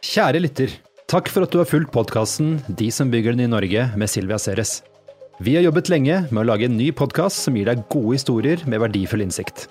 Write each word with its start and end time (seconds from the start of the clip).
Kjære 0.00 0.40
lytter, 0.40 0.70
takk 1.12 1.26
for 1.28 1.44
at 1.44 1.52
du 1.52 1.58
har 1.60 1.68
fulgt 1.68 1.90
podkasten 1.92 2.54
De 2.72 2.86
som 2.88 3.10
bygger 3.12 3.34
det 3.34 3.42
nye 3.42 3.50
Norge 3.52 3.82
med 4.00 4.08
Silvia 4.08 4.38
Ceres. 4.40 4.78
Vi 5.44 5.58
har 5.58 5.66
jobbet 5.66 5.90
lenge 5.92 6.22
med 6.30 6.40
å 6.40 6.44
lage 6.48 6.64
en 6.70 6.78
ny 6.78 6.86
podkast 6.96 7.44
som 7.44 7.58
gir 7.58 7.68
deg 7.68 7.82
gode 7.92 8.14
historier 8.16 8.62
med 8.64 8.80
verdifull 8.80 9.20
innsikt. 9.26 9.66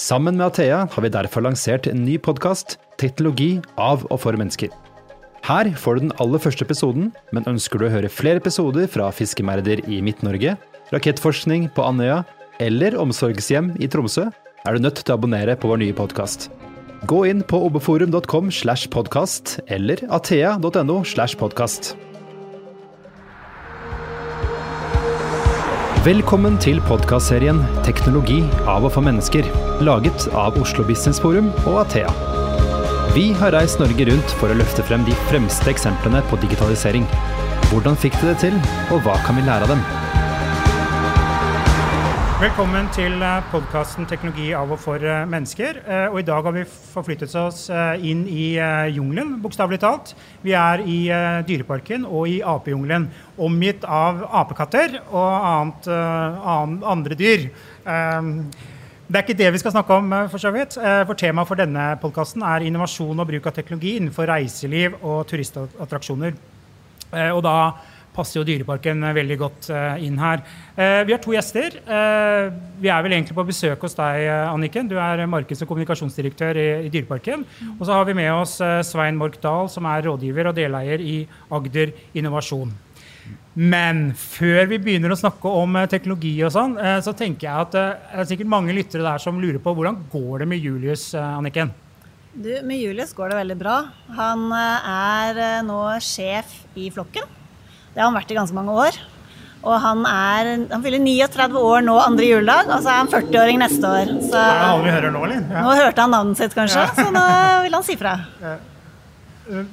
Sammen 0.00 0.38
med 0.38 0.46
Athea 0.46 0.78
har 0.88 1.04
vi 1.04 1.12
derfor 1.12 1.44
lansert 1.44 1.90
en 1.90 2.00
ny 2.06 2.16
podkast, 2.16 2.78
Teknologi 2.96 3.58
av 3.76 4.06
og 4.08 4.16
for 4.22 4.40
mennesker. 4.40 4.72
Her 5.44 5.68
får 5.76 5.98
du 5.98 6.06
den 6.06 6.16
aller 6.24 6.40
første 6.40 6.64
episoden, 6.64 7.10
men 7.36 7.44
ønsker 7.52 7.76
du 7.76 7.90
å 7.90 7.92
høre 7.92 8.08
flere 8.08 8.40
episoder 8.40 8.88
fra 8.88 9.10
fiskemerder 9.12 9.84
i 9.92 10.00
Midt-Norge, 10.00 10.56
rakettforskning 10.94 11.68
på 11.76 11.84
Andøya 11.84 12.22
eller 12.64 12.96
omsorgshjem 12.96 13.74
i 13.76 13.92
Tromsø, 13.92 14.30
er 14.64 14.72
du 14.72 14.88
nødt 14.88 15.04
til 15.04 15.12
å 15.12 15.20
abonnere 15.20 15.58
på 15.60 15.68
vår 15.68 15.84
nye 15.84 15.96
podkast. 16.00 16.48
Gå 17.04 17.26
inn 17.26 17.42
på 17.42 17.58
obeforum.com 17.66 18.50
slash 18.52 18.88
podkast 18.88 19.58
eller 19.66 20.00
athea.no 20.10 21.04
slash 21.04 21.36
podkast. 21.36 21.96
Velkommen 26.06 26.56
til 26.62 26.80
podkastserien 26.88 27.60
'Teknologi 27.84 28.40
av 28.64 28.86
og 28.86 28.92
for 28.94 29.02
mennesker', 29.02 29.48
laget 29.84 30.28
av 30.32 30.56
Oslo 30.62 30.86
Business 30.86 31.20
Forum 31.20 31.52
og 31.66 31.80
Athea. 31.84 32.08
Vi 33.14 33.32
har 33.32 33.52
reist 33.52 33.80
Norge 33.80 34.08
rundt 34.08 34.36
for 34.40 34.48
å 34.48 34.56
løfte 34.56 34.82
frem 34.86 35.04
de 35.04 35.12
fremste 35.28 35.68
eksemplene 35.70 36.22
på 36.30 36.40
digitalisering. 36.40 37.04
Hvordan 37.72 37.96
fikk 37.96 38.16
de 38.22 38.32
det 38.32 38.38
til, 38.40 38.56
og 38.90 39.02
hva 39.02 39.18
kan 39.26 39.36
vi 39.36 39.42
lære 39.42 39.68
av 39.68 39.74
dem? 39.74 39.84
Velkommen 42.36 42.84
til 42.92 43.14
podkasten 43.48 44.04
'Teknologi 44.04 44.50
av 44.52 44.68
og 44.70 44.78
for 44.78 45.00
eh, 45.00 45.24
mennesker'. 45.24 45.78
Eh, 45.88 46.08
Og 46.12 46.18
I 46.18 46.22
dag 46.22 46.42
har 46.44 46.52
vi 46.52 46.64
forflyttet 46.64 47.34
oss 47.34 47.70
eh, 47.70 47.96
inn 48.10 48.26
i 48.28 48.58
eh, 48.60 48.92
jungelen, 48.92 49.40
bokstavelig 49.40 49.78
talt. 49.80 50.12
Vi 50.42 50.52
er 50.52 50.82
i 50.84 51.08
eh, 51.08 51.40
Dyreparken 51.48 52.04
og 52.04 52.28
i 52.28 52.42
apejungelen, 52.44 53.08
omgitt 53.38 53.84
av 53.88 54.20
apekatter 54.28 55.00
og 55.10 55.32
annet, 55.32 55.88
eh, 55.88 56.90
andre 56.92 57.14
dyr. 57.14 57.48
Eh, 57.86 58.22
Det 59.08 59.16
er 59.16 59.22
ikke 59.22 59.38
det 59.38 59.52
vi 59.52 59.58
skal 59.58 59.72
snakke 59.72 59.94
om, 59.94 60.12
eh, 60.12 60.28
for 60.28 60.38
så 60.38 60.50
vidt. 60.52 60.76
Eh, 60.76 61.04
For 61.06 61.14
Temaet 61.14 61.48
for 61.48 61.54
denne 61.54 61.96
podkasten 62.02 62.42
er 62.42 62.60
innovasjon 62.66 63.18
og 63.18 63.28
bruk 63.28 63.46
av 63.46 63.52
teknologi 63.54 63.96
innenfor 63.96 64.26
reiseliv 64.26 64.94
og 65.02 65.26
turistattraksjoner. 65.26 66.34
Eh, 67.14 67.30
Og 67.30 67.42
da 67.42 67.72
passer 68.16 68.40
jo 68.40 68.46
Dyreparken 68.46 69.04
eh, 69.04 69.14
veldig 69.16 69.36
godt 69.40 69.68
eh, 69.74 70.06
inn 70.06 70.18
her. 70.20 70.42
Eh, 70.74 71.02
Vi 71.06 71.14
har 71.14 71.22
to 71.22 71.34
gjester. 71.34 71.78
Vi 72.80 72.90
er 72.92 73.04
vel 73.04 73.16
egentlig 73.16 73.36
på 73.36 73.46
besøk 73.48 73.84
hos 73.84 73.96
deg, 73.96 74.26
Anniken. 74.50 74.88
Du 74.90 74.96
er 75.00 75.24
markeds- 75.30 75.62
og 75.64 75.70
kommunikasjonsdirektør 75.70 76.58
i, 76.60 76.88
Dyreparken. 76.92 77.44
Og 77.76 77.86
så 77.86 77.96
har 77.96 78.08
vi 78.08 78.16
med 78.16 78.32
oss 78.32 78.58
Svein 78.88 79.16
Mork 79.18 79.38
Dahl, 79.42 79.70
som 79.72 79.86
er 79.88 80.04
rådgiver 80.06 80.50
og 80.50 80.58
deleier 80.58 81.00
i 81.02 81.20
Agder 81.52 81.94
Innovasjon. 82.16 82.74
Men 83.56 84.10
før 84.20 84.68
vi 84.68 84.80
begynner 84.82 85.14
å 85.14 85.18
snakke 85.18 85.48
om 85.48 85.78
teknologi 85.88 86.34
og 86.44 86.52
sånn, 86.52 86.76
så 86.76 87.14
tenker 87.16 87.48
jeg 87.48 87.64
at 87.64 87.72
det 87.72 87.86
er 88.20 88.28
sikkert 88.28 88.52
mange 88.52 88.76
lyttere 88.76 89.06
der 89.06 89.22
som 89.22 89.40
lurer 89.40 89.62
på 89.64 89.72
hvordan 89.72 90.02
går 90.12 90.44
det 90.44 90.50
med 90.52 90.60
Julius, 90.60 91.08
Anniken? 91.16 91.72
Du, 92.36 92.52
med 92.68 92.82
Julius 92.82 93.16
går 93.16 93.32
det 93.32 93.40
veldig 93.40 93.58
bra. 93.62 93.78
Han 94.18 94.50
er 94.52 95.64
nå 95.64 95.80
sjef 96.04 96.52
i 96.76 96.90
flokken. 96.92 97.32
Det 97.96 98.02
har 98.02 98.10
han 98.10 98.16
vært 98.18 98.32
i 98.34 98.36
ganske 98.36 98.52
mange 98.52 98.74
år. 98.76 98.96
Og 99.66 99.72
han, 99.80 100.02
er, 100.04 100.50
han 100.68 100.82
fyller 100.84 101.00
39 101.00 101.56
år 101.64 101.80
nå 101.86 101.94
andre 101.98 102.26
juledag, 102.28 102.68
og 102.68 102.82
så 102.84 102.90
er 102.92 102.98
han 103.00 103.08
40-åring 103.10 103.58
neste 103.62 103.88
år. 103.88 104.10
Så 104.28 104.36
Er 104.36 104.52
det 104.60 104.66
alle 104.68 104.84
vi 104.84 104.92
hører 104.94 105.14
nå, 105.14 105.22
eller? 105.24 105.46
Ja. 105.48 105.62
nå 105.64 105.72
hørte 105.80 106.04
han 106.04 106.12
navnet 106.12 106.38
sitt, 106.42 106.54
kanskje, 106.54 106.84
så 107.00 107.06
nå 107.14 107.22
vil 107.64 107.78
han 107.78 107.86
si 107.88 107.96
fra. 107.98 108.12
Ja. 108.44 108.52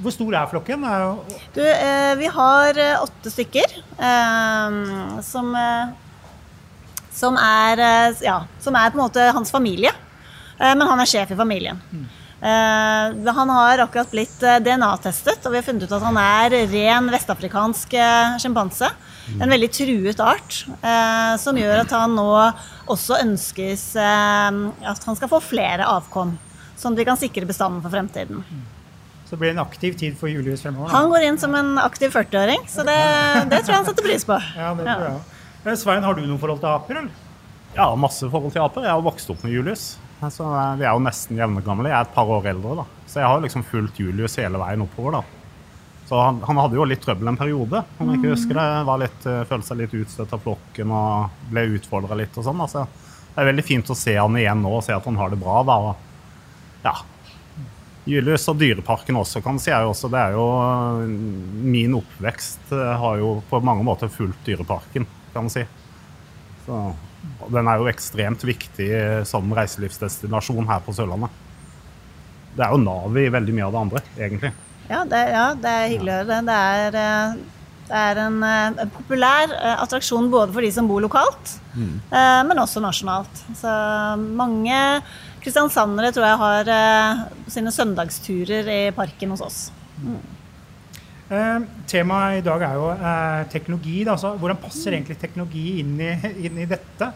Hvor 0.06 0.14
stor 0.16 0.38
er 0.40 0.50
flokken? 0.54 0.88
Er 0.88 1.06
Du, 1.54 1.62
eh, 1.66 2.14
vi 2.22 2.32
har 2.40 2.80
eh, 2.80 3.04
åtte 3.04 3.34
stykker 3.34 3.76
eh, 4.08 4.80
som, 5.28 5.52
eh, 5.60 5.94
som, 7.12 7.38
er, 7.44 7.84
eh, 7.84 8.24
ja, 8.24 8.40
som 8.64 8.80
er 8.80 8.94
på 8.94 9.02
en 9.02 9.04
måte 9.04 9.28
hans 9.36 9.52
familie. 9.54 9.92
Eh, 10.62 10.74
men 10.78 10.88
han 10.88 11.02
er 11.04 11.10
sjef 11.10 11.36
i 11.36 11.40
familien. 11.44 11.84
Eh, 11.92 12.23
han 12.44 13.50
har 13.56 13.84
akkurat 13.86 14.12
blitt 14.12 14.44
eh, 14.44 14.60
DNA-testet, 14.64 15.46
og 15.46 15.54
vi 15.54 15.60
har 15.62 15.66
funnet 15.66 15.86
ut 15.88 15.96
at 15.96 16.04
han 16.04 16.18
er 16.20 16.56
ren 16.72 17.08
vestafrikansk 17.14 17.94
eh, 17.96 18.36
sjimpanse. 18.44 18.90
En 19.40 19.50
veldig 19.54 19.70
truet 19.72 20.20
art, 20.20 20.58
eh, 20.84 21.34
som 21.40 21.56
gjør 21.58 21.86
at 21.86 21.94
han 21.96 22.16
nå 22.18 22.28
også 22.92 23.22
ønskes 23.24 23.86
eh, 23.96 24.60
at 24.92 25.08
han 25.08 25.20
skal 25.20 25.32
få 25.32 25.40
flere 25.44 25.88
avkom. 25.88 26.36
Sånn 26.76 26.98
at 26.98 27.00
vi 27.04 27.08
kan 27.08 27.20
sikre 27.20 27.48
bestanden 27.48 27.84
for 27.86 27.94
fremtiden. 27.94 28.44
Så 29.24 29.38
det 29.38 29.40
blir 29.46 29.54
en 29.54 29.64
aktiv 29.64 29.96
tid 29.98 30.18
for 30.20 30.28
Julius 30.28 30.62
fremover. 30.66 30.90
da. 30.92 30.98
Han 30.98 31.10
går 31.14 31.28
inn 31.30 31.40
som 31.40 31.56
en 31.56 31.78
aktiv 31.80 32.12
40-åring, 32.14 32.68
så 32.70 32.84
det, 32.86 33.00
det 33.50 33.64
tror 33.64 33.72
jeg 33.72 33.80
han 33.80 33.88
setter 33.88 34.06
pris 34.10 34.28
på. 34.28 34.36
Ja, 34.60 34.74
det 34.78 34.84
tror 34.90 35.08
jeg. 35.08 35.22
Ja. 35.64 35.76
Svein, 35.80 36.04
har 36.04 36.18
du 36.18 36.26
noe 36.28 36.42
forhold 36.42 36.60
til 36.60 36.74
aper? 36.74 37.00
eller? 37.06 37.22
Ja, 37.74 37.88
masse 37.98 38.28
forhold 38.30 38.52
til 38.54 38.62
aper. 38.62 38.84
Jeg 38.86 38.92
har 38.92 39.06
vokst 39.06 39.32
opp 39.32 39.46
med 39.48 39.56
Julius. 39.56 39.94
Så 40.32 40.48
eh, 40.48 40.76
vi 40.80 40.86
er 40.88 40.94
jo 40.94 41.04
nesten 41.04 41.40
jevngamle. 41.40 41.90
Jeg 41.92 41.98
er 41.98 42.08
et 42.08 42.16
par 42.16 42.30
år 42.32 42.52
eldre, 42.54 42.84
da. 42.84 42.86
Så 43.08 43.22
jeg 43.22 43.30
har 43.30 43.42
liksom 43.44 43.66
fulgt 43.68 44.00
Julius 44.00 44.38
hele 44.40 44.62
veien 44.62 44.86
oppover, 44.86 45.20
da. 45.20 45.24
Så 46.08 46.20
han, 46.20 46.42
han 46.46 46.60
hadde 46.60 46.78
jo 46.78 46.86
litt 46.88 47.02
trøbbel 47.04 47.32
en 47.32 47.40
periode, 47.40 47.80
om 47.98 48.10
jeg 48.12 48.20
ikke 48.20 48.34
husker 48.36 48.60
det. 48.60 48.68
Var 48.90 49.02
litt, 49.02 49.26
eh, 49.30 49.46
følte 49.50 49.70
seg 49.70 49.80
litt 49.80 49.96
utstøtt 49.98 50.36
av 50.36 50.44
flokken 50.44 50.92
og 50.94 51.40
ble 51.52 51.66
utfordra 51.78 52.18
litt 52.20 52.36
og 52.38 52.48
sånn. 52.48 52.64
Altså, 52.66 52.84
det 53.34 53.42
er 53.42 53.50
veldig 53.50 53.66
fint 53.66 53.90
å 53.90 53.98
se 53.98 54.14
han 54.20 54.38
igjen 54.38 54.62
nå 54.62 54.76
og 54.78 54.84
se 54.86 54.96
at 54.96 55.08
han 55.10 55.18
har 55.18 55.34
det 55.34 55.40
bra, 55.42 55.62
da. 55.68 55.80
Og, 55.90 56.84
ja. 56.84 56.96
Julius 58.06 58.50
og 58.52 58.60
Dyreparken 58.60 59.16
også, 59.16 59.40
kan 59.46 59.62
si 59.64 59.72
jeg 59.72 59.88
også. 59.88 60.10
Det 60.12 60.20
er 60.20 60.36
jo 60.36 60.46
Min 61.64 61.96
oppvekst 61.98 62.74
eh, 62.76 62.94
har 63.00 63.18
jo 63.22 63.38
på 63.50 63.64
mange 63.64 63.88
måter 63.88 64.12
fulgt 64.12 64.44
Dyreparken, 64.46 65.08
kan 65.32 65.48
man 65.48 65.54
si. 65.54 65.64
Så, 66.66 66.84
den 67.54 67.70
er 67.70 67.80
jo 67.80 67.90
ekstremt 67.92 68.44
viktig 68.48 68.90
som 69.30 69.52
reiselivsdestinasjon 69.56 70.68
her 70.70 70.84
på 70.84 70.96
Sørlandet. 70.96 71.42
Det 72.54 72.66
er 72.66 72.76
jo 72.76 72.84
navet 72.84 73.24
i 73.24 73.34
veldig 73.34 73.56
mye 73.58 73.66
av 73.66 73.74
det 73.74 73.82
andre, 73.82 74.04
egentlig. 74.18 74.54
Ja, 74.90 75.02
det, 75.10 75.22
ja, 75.32 75.48
det 75.58 75.74
er 75.74 75.92
hyggelig 75.94 76.14
å 76.14 76.18
høre 76.20 76.30
det. 76.30 76.40
Det 76.50 76.58
er, 76.78 76.98
eh, 77.02 77.36
det 77.88 78.00
er 78.00 78.22
en, 78.24 78.40
eh, 78.48 78.84
en 78.84 78.94
populær 78.94 79.52
eh, 79.54 79.76
attraksjon 79.84 80.30
både 80.32 80.56
for 80.56 80.66
de 80.66 80.72
som 80.76 80.88
bor 80.88 81.04
lokalt, 81.04 81.58
mm. 81.76 81.94
men 82.48 82.62
også 82.62 82.84
nasjonalt. 82.84 83.44
Så 83.60 83.74
mange 84.20 84.80
kristiansandere 85.44 86.14
tror 86.16 86.28
jeg 86.30 86.42
har 86.42 86.72
eh, 86.72 87.24
sine 87.52 87.74
søndagsturer 87.76 88.70
i 88.72 88.82
parken 88.96 89.36
hos 89.36 89.44
oss. 89.44 89.60
Eh, 91.32 91.60
temaet 91.90 92.42
i 92.42 92.46
dag 92.46 92.64
er 92.68 92.74
jo 92.80 92.90
eh, 92.94 93.44
teknologi. 93.54 94.02
Da. 94.04 94.16
altså, 94.16 94.34
hvordan 94.40 94.60
passer 94.62 94.96
egentlig 94.98 95.20
teknologi 95.22 95.80
inn 95.84 95.94
i, 96.04 96.12
inn 96.48 96.60
i 96.64 96.68
dette? 96.70 97.12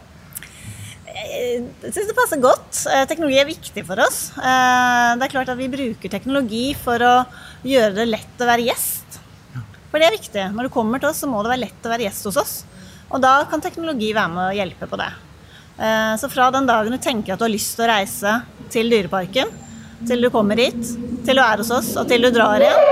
Jeg 1.18 1.92
syns 1.92 2.08
det 2.08 2.16
passer 2.16 2.40
godt. 2.42 2.82
Eh, 2.92 3.04
Teknologi 3.10 3.38
er 3.40 3.48
viktig 3.48 3.84
for 3.88 4.00
oss. 4.04 4.30
Eh, 4.38 5.10
Det 5.18 5.26
er 5.28 5.32
klart 5.34 5.52
at 5.52 5.58
vi 5.60 5.68
bruker 5.72 6.12
teknologi 6.12 6.70
for 6.78 7.02
å 7.04 7.14
gjøre 7.66 7.96
det 8.00 8.08
lett 8.08 8.42
å 8.44 8.48
være 8.48 8.66
gjest. 8.68 9.18
For 9.88 10.00
det 10.00 10.08
er 10.10 10.16
viktig. 10.18 10.42
Når 10.54 10.68
du 10.68 10.72
kommer 10.74 11.00
til 11.00 11.10
oss, 11.10 11.22
så 11.24 11.28
må 11.30 11.40
det 11.42 11.52
være 11.54 11.64
lett 11.66 11.86
å 11.88 11.92
være 11.92 12.04
gjest 12.06 12.28
hos 12.28 12.36
oss. 12.40 12.54
Og 13.08 13.22
da 13.24 13.38
kan 13.48 13.62
teknologi 13.64 14.10
være 14.12 14.30
med 14.34 14.44
å 14.50 14.56
hjelpe 14.58 14.88
på 14.90 14.98
det. 15.00 15.08
Eh, 15.78 16.14
Så 16.20 16.28
fra 16.32 16.50
den 16.54 16.66
dagen 16.68 16.92
du 16.92 16.98
tenker 17.00 17.32
at 17.34 17.40
du 17.40 17.46
har 17.48 17.54
lyst 17.54 17.76
til 17.76 17.86
å 17.86 17.92
reise 17.92 18.34
til 18.72 18.90
Dyreparken, 18.92 19.48
til 20.06 20.22
du 20.22 20.30
kommer 20.30 20.60
hit, 20.60 20.92
til 21.26 21.38
du 21.38 21.42
er 21.42 21.62
hos 21.62 21.70
oss, 21.74 21.90
og 21.98 22.06
til 22.10 22.22
du 22.22 22.30
drar 22.34 22.62
igjen. 22.62 22.84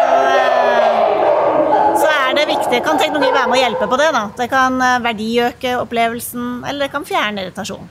Så, 0.00 0.16
eh, 0.32 1.94
så 2.02 2.10
er 2.10 2.34
det 2.38 2.48
viktig. 2.50 2.82
Kan 2.86 2.98
teknologi 3.00 3.30
være 3.32 3.46
med 3.52 3.58
å 3.58 3.62
hjelpe 3.62 3.88
på 3.92 4.00
det? 4.00 4.10
da? 4.16 4.24
Det 4.40 4.48
kan 4.52 4.80
eh, 4.82 4.98
verdiøke 5.04 5.76
opplevelsen, 5.84 6.50
eller 6.66 6.86
det 6.86 6.92
kan 6.94 7.06
fjerne 7.08 7.46
irritasjon. 7.46 7.88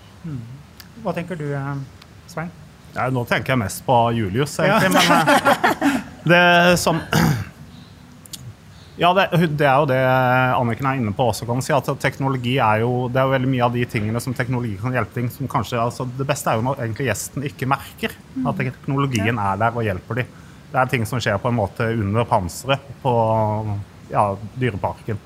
Hva 1.06 1.14
tenker 1.16 1.40
du, 1.40 1.48
eh, 1.54 1.74
Svein? 2.32 2.52
Ja, 2.96 3.10
nå 3.12 3.26
tenker 3.28 3.54
jeg 3.54 3.60
mest 3.60 3.84
på 3.86 3.96
Julius, 4.16 4.58
egentlig. 4.64 4.92
Men 4.96 5.12
eh, 5.12 6.00
det 6.26 6.46
som 6.82 7.02
Ja, 8.96 9.10
det, 9.12 9.26
det 9.60 9.66
er 9.68 9.82
jo 9.82 9.88
det 9.90 10.00
Anniken 10.56 10.88
er 10.88 11.00
inne 11.02 11.12
på 11.16 11.26
også, 11.28 11.44
kan 11.48 11.60
man 11.60 11.66
si. 11.66 11.74
At 11.76 11.90
teknologi 12.00 12.54
er 12.64 12.86
jo 12.86 13.10
Det 13.12 13.20
er 13.20 13.28
jo 13.28 13.34
veldig 13.34 13.50
mye 13.52 13.66
av 13.66 13.76
de 13.76 13.84
tingene 13.92 14.22
som 14.24 14.36
teknologi 14.38 14.78
kan 14.80 14.96
hjelpe 14.96 15.18
ting 15.18 15.28
som 15.34 15.50
kanskje 15.52 15.82
altså 15.82 16.08
Det 16.08 16.28
beste 16.30 16.52
er 16.52 16.62
jo 16.62 16.64
når 16.70 16.80
egentlig 16.86 17.10
gjesten 17.10 17.44
ikke 17.50 17.68
merker 17.68 18.16
at 18.16 18.62
teknologien 18.62 19.42
er 19.42 19.60
der 19.60 19.76
og 19.76 19.84
hjelper 19.84 20.22
dem. 20.22 20.32
Det 20.72 20.80
er 20.82 20.90
ting 20.92 21.06
som 21.08 21.20
skjer 21.24 21.38
på 21.40 21.52
en 21.52 21.60
måte 21.60 21.88
under 21.92 22.26
panseret 22.28 22.88
på 23.04 23.14
ja, 24.12 24.26
Dyreparken. 24.60 25.20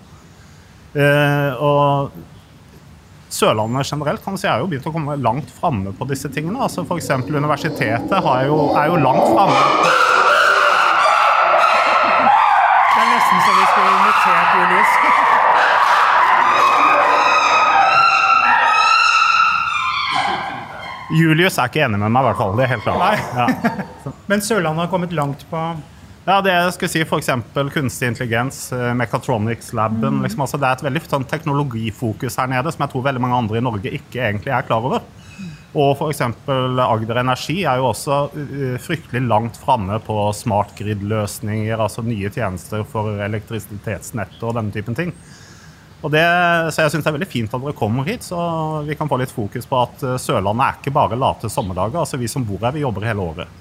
Uh, 0.89 1.51
og 1.61 2.11
Sørlandet 3.29 3.85
generelt 3.85 4.23
kan 4.23 4.33
man 4.33 4.41
si, 4.41 4.47
er 4.49 4.61
jo 4.61 4.69
begynt 4.69 4.87
å 4.89 4.93
komme 4.93 5.15
langt 5.21 5.51
framme 5.53 5.93
på 5.93 6.07
disse 6.09 6.31
tingene. 6.33 6.63
Altså 6.65 6.81
F.eks. 6.81 7.11
universitetet 7.29 8.15
har 8.25 8.45
jo, 8.47 8.57
er 8.73 8.89
jo 8.89 8.97
langt 8.97 9.27
framme. 9.29 9.59
Det 12.89 13.03
er 13.03 13.11
nesten 13.13 13.43
så 13.45 13.51
vi 13.53 13.67
invitert 14.19 14.55
Julius. 14.55 14.91
Julius 21.09 21.55
er 21.57 21.69
ikke 21.71 21.85
enig 21.87 21.97
med 21.97 22.11
meg, 22.13 22.21
i 22.21 22.27
hvert 22.29 22.37
fall. 22.37 22.51
Det 22.57 22.65
er 22.65 22.73
helt 22.75 22.85
klart. 22.85 23.23
Ja. 23.33 23.47
Men 24.29 24.43
Sørlandet 24.45 24.85
har 24.85 24.91
kommet 24.91 25.15
langt 25.15 25.45
på 25.49 25.61
Ja, 26.27 26.35
det 26.45 26.53
jeg 26.53 26.73
skulle 26.75 26.91
si 26.93 27.01
F.eks. 27.01 27.31
kunstig 27.73 28.11
intelligens, 28.11 28.67
eh, 28.75 28.91
Mechatronics-laben. 28.93 30.19
Liksom, 30.21 30.43
altså, 30.45 30.59
det 30.61 30.67
er 30.67 30.77
et 30.77 30.83
veldig 30.85 31.01
sånn, 31.07 31.25
teknologifokus 31.25 32.37
her 32.37 32.51
nede 32.51 32.69
som 32.75 32.85
jeg 32.85 32.93
tror 32.93 33.07
veldig 33.07 33.23
mange 33.23 33.39
andre 33.39 33.57
i 33.57 33.65
Norge 33.65 33.95
ikke 33.97 34.21
egentlig 34.27 34.53
er 34.53 34.67
klar 34.67 34.85
over. 34.85 35.07
Og 35.77 35.91
f.eks. 35.93 36.23
Agder 36.49 37.19
Energi 37.21 37.59
er 37.61 37.77
jo 37.77 37.91
også 37.91 38.21
uh, 38.33 38.77
fryktelig 38.81 39.21
langt 39.27 39.59
framme 39.61 39.99
på 40.01 40.15
smart 40.33 40.73
grid-løsninger, 40.79 41.77
altså 41.77 42.01
nye 42.05 42.31
tjenester 42.33 42.85
for 42.89 43.21
elektrisitetsnettet 43.27 44.41
og 44.41 44.57
denne 44.57 44.73
typen 44.73 44.97
ting. 44.97 45.13
Det, 45.99 46.23
så 46.71 46.85
jeg 46.85 46.93
syns 46.93 47.03
det 47.03 47.09
er 47.11 47.17
veldig 47.17 47.27
fint 47.27 47.53
at 47.53 47.61
dere 47.61 47.75
kommer 47.75 48.07
hit, 48.07 48.23
så 48.23 48.39
vi 48.87 48.95
kan 48.95 49.09
få 49.11 49.17
litt 49.19 49.33
fokus 49.35 49.67
på 49.69 49.81
at 49.83 50.05
uh, 50.07 50.17
Sørlandet 50.17 50.65
er 50.65 50.79
ikke 50.79 50.95
bare 50.95 51.19
late 51.19 51.51
sommerdager. 51.51 52.01
altså 52.01 52.17
Vi 52.17 52.31
som 52.31 52.47
bor 52.47 52.63
her, 52.63 52.73
vi 52.73 52.85
jobber 52.85 53.05
hele 53.05 53.25
året. 53.33 53.57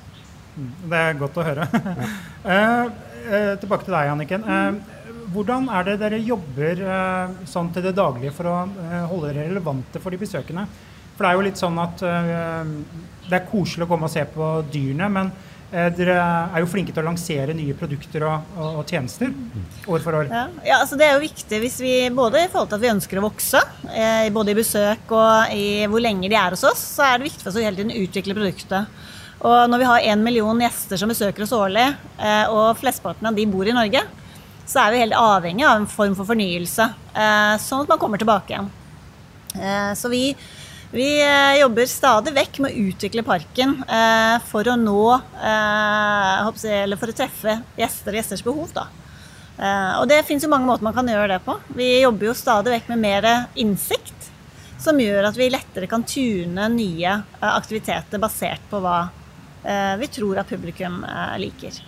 Det 0.59 0.99
er 0.99 1.19
godt 1.19 1.39
å 1.39 1.47
høre. 1.47 1.69
Eh, 2.49 2.85
eh, 3.29 3.55
tilbake 3.61 3.85
til 3.85 3.93
deg, 3.93 4.09
Anniken. 4.09 4.45
Eh, 4.49 5.09
hvordan 5.35 5.67
er 5.75 5.85
det 5.85 5.97
dere 6.01 6.21
jobber 6.23 6.81
eh, 6.81 7.33
sånn 7.51 7.69
til 7.75 7.85
det 7.85 7.93
daglige 7.99 8.33
for 8.33 8.49
å 8.49 8.55
eh, 8.65 9.03
holde 9.11 9.33
dere 9.33 9.49
relevante 9.51 10.01
for 10.01 10.15
de 10.15 10.21
besøkende? 10.23 10.65
For 11.19 11.27
det 11.27 11.31
er 11.33 11.39
jo 11.39 11.47
litt 11.49 11.59
sånn 11.59 11.79
at 11.83 12.03
eh, 12.07 12.73
det 13.29 13.37
er 13.41 13.49
koselig 13.51 13.89
å 13.89 13.91
komme 13.91 14.07
og 14.07 14.13
se 14.13 14.23
på 14.31 14.49
dyrene, 14.71 15.09
men 15.11 15.33
eh, 15.73 15.89
dere 15.99 16.15
er 16.23 16.63
jo 16.63 16.71
flinke 16.71 16.95
til 16.95 17.03
å 17.03 17.09
lansere 17.09 17.57
nye 17.59 17.75
produkter 17.77 18.23
og, 18.29 18.55
og, 18.55 18.79
og 18.81 18.93
tjenester 18.95 19.35
år 19.91 20.05
for 20.05 20.21
år. 20.21 20.31
Ja, 20.31 20.45
ja 20.65 20.79
altså 20.85 20.97
Det 21.01 21.09
er 21.09 21.17
jo 21.19 21.27
viktig 21.27 21.61
hvis 21.65 21.81
vi, 21.83 21.95
både 22.15 22.45
i 22.45 22.53
forhold 22.53 22.71
til 22.71 22.79
at 22.79 22.87
vi 22.87 22.93
ønsker 22.95 23.19
å 23.19 23.27
vokse, 23.27 23.65
eh, 23.91 24.31
både 24.35 24.55
i 24.55 24.59
besøk 24.61 25.11
og 25.19 25.59
i 25.59 25.67
hvor 25.91 26.05
lenge 26.07 26.31
de 26.31 26.39
er 26.39 26.55
hos 26.55 26.65
oss, 26.71 26.87
så 26.97 27.09
er 27.09 27.19
det 27.19 27.33
viktig 27.33 27.43
for 27.43 27.51
oss 27.53 27.59
å 27.59 27.67
hele 27.67 27.81
tiden 27.83 27.99
utvikle 27.99 28.39
produktet. 28.39 29.03
Og 29.39 29.59
når 29.71 29.83
vi 29.83 29.91
har 29.91 30.07
én 30.15 30.23
million 30.23 30.63
gjester 30.63 30.99
som 30.99 31.11
besøker 31.11 31.45
oss 31.45 31.55
årlig, 31.55 31.85
eh, 32.19 32.47
og 32.51 32.79
flesteparten 32.79 33.27
av 33.31 33.37
de 33.37 33.51
bor 33.51 33.67
i 33.67 33.75
Norge, 33.75 34.07
så 34.69 34.83
er 34.83 34.93
vi 34.93 35.03
helt 35.03 35.17
avhengig 35.17 35.65
av 35.65 35.79
en 35.79 35.91
form 35.91 36.15
for 36.19 36.29
fornyelse, 36.29 36.89
eh, 37.15 37.55
sånn 37.63 37.85
at 37.85 37.93
man 37.93 38.01
kommer 38.03 38.21
tilbake 38.21 38.53
igjen. 38.53 38.71
Eh, 39.57 39.95
Så 39.95 40.11
vi, 40.11 40.37
vi 40.91 41.21
eh, 41.21 41.61
jobber 41.61 41.87
stadig 41.87 42.33
vekk 42.33 42.59
med 42.65 42.73
å 42.73 42.87
utvikle 42.89 43.25
parken 43.27 43.75
eh, 43.85 44.37
for 44.49 44.69
å 44.73 44.77
nå 44.81 45.03
eh, 45.13 46.63
Eller 46.73 46.97
for 46.97 47.13
å 47.13 47.17
treffe 47.17 47.59
gjester 47.77 48.15
og 48.15 48.21
gjesters 48.21 48.45
behov, 48.47 48.73
da. 48.73 48.89
Og 49.59 50.05
det 50.07 50.21
fins 50.23 50.45
jo 50.45 50.49
mange 50.53 50.69
måter 50.69 50.87
man 50.87 50.95
kan 50.95 51.09
gjøre 51.11 51.33
det 51.33 51.41
på. 51.43 51.57
Vi 51.75 51.87
jobber 51.99 52.29
jo 52.29 52.35
stadig 52.39 52.71
vekk 52.77 52.93
med 52.93 53.01
mer 53.03 53.25
innsikt, 53.59 54.29
som 54.79 55.01
gjør 55.03 55.27
at 55.27 55.35
vi 55.35 55.49
lettere 55.51 55.89
kan 55.91 56.05
tune 56.07 56.69
nye 56.71 57.17
aktiviteter 57.43 58.23
basert 58.23 58.63
på 58.71 58.79
hva 58.85 59.01
vi 59.99 60.09
tror 60.15 60.39
at 60.39 60.47
publikum 60.47 61.01
liker. 61.43 61.81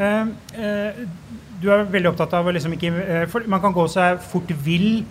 Du 0.00 1.68
er 1.68 1.84
veldig 1.92 2.14
opptatt 2.14 2.38
av 2.40 2.48
å 2.48 2.56
liksom 2.56 2.78
ikke 2.78 3.26
for 3.28 3.44
Man 3.44 3.60
kan 3.60 3.76
gå 3.76 3.84
seg 3.92 4.24
fort 4.24 4.56
vill 4.64 5.04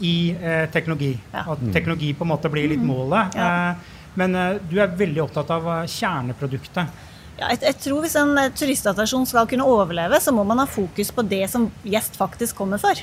i 0.00 0.34
eh, 0.34 0.66
teknologi. 0.72 1.14
Ja. 1.32 1.44
At 1.54 1.62
teknologi 1.74 2.12
på 2.14 2.26
en 2.26 2.32
måte 2.32 2.50
blir 2.52 2.70
litt 2.72 2.84
målet. 2.84 3.36
Ja. 3.38 3.48
Eh, 3.72 3.98
men 4.20 4.36
eh, 4.36 4.60
du 4.70 4.76
er 4.82 4.94
veldig 4.98 5.24
opptatt 5.24 5.50
av 5.54 5.68
eh, 5.76 5.88
kjerneproduktet. 5.90 7.02
Ja, 7.40 7.48
jeg, 7.48 7.62
jeg 7.64 7.78
tror 7.80 8.02
Hvis 8.04 8.16
en 8.20 8.36
eh, 8.38 8.52
turistattraksjon 8.56 9.28
skal 9.28 9.48
kunne 9.50 9.66
overleve, 9.68 10.20
så 10.20 10.34
må 10.34 10.44
man 10.48 10.62
ha 10.62 10.68
fokus 10.68 11.12
på 11.14 11.24
det 11.26 11.44
som 11.52 11.70
gjest 11.84 12.18
faktisk 12.20 12.58
kommer 12.60 12.82
for. 12.82 12.98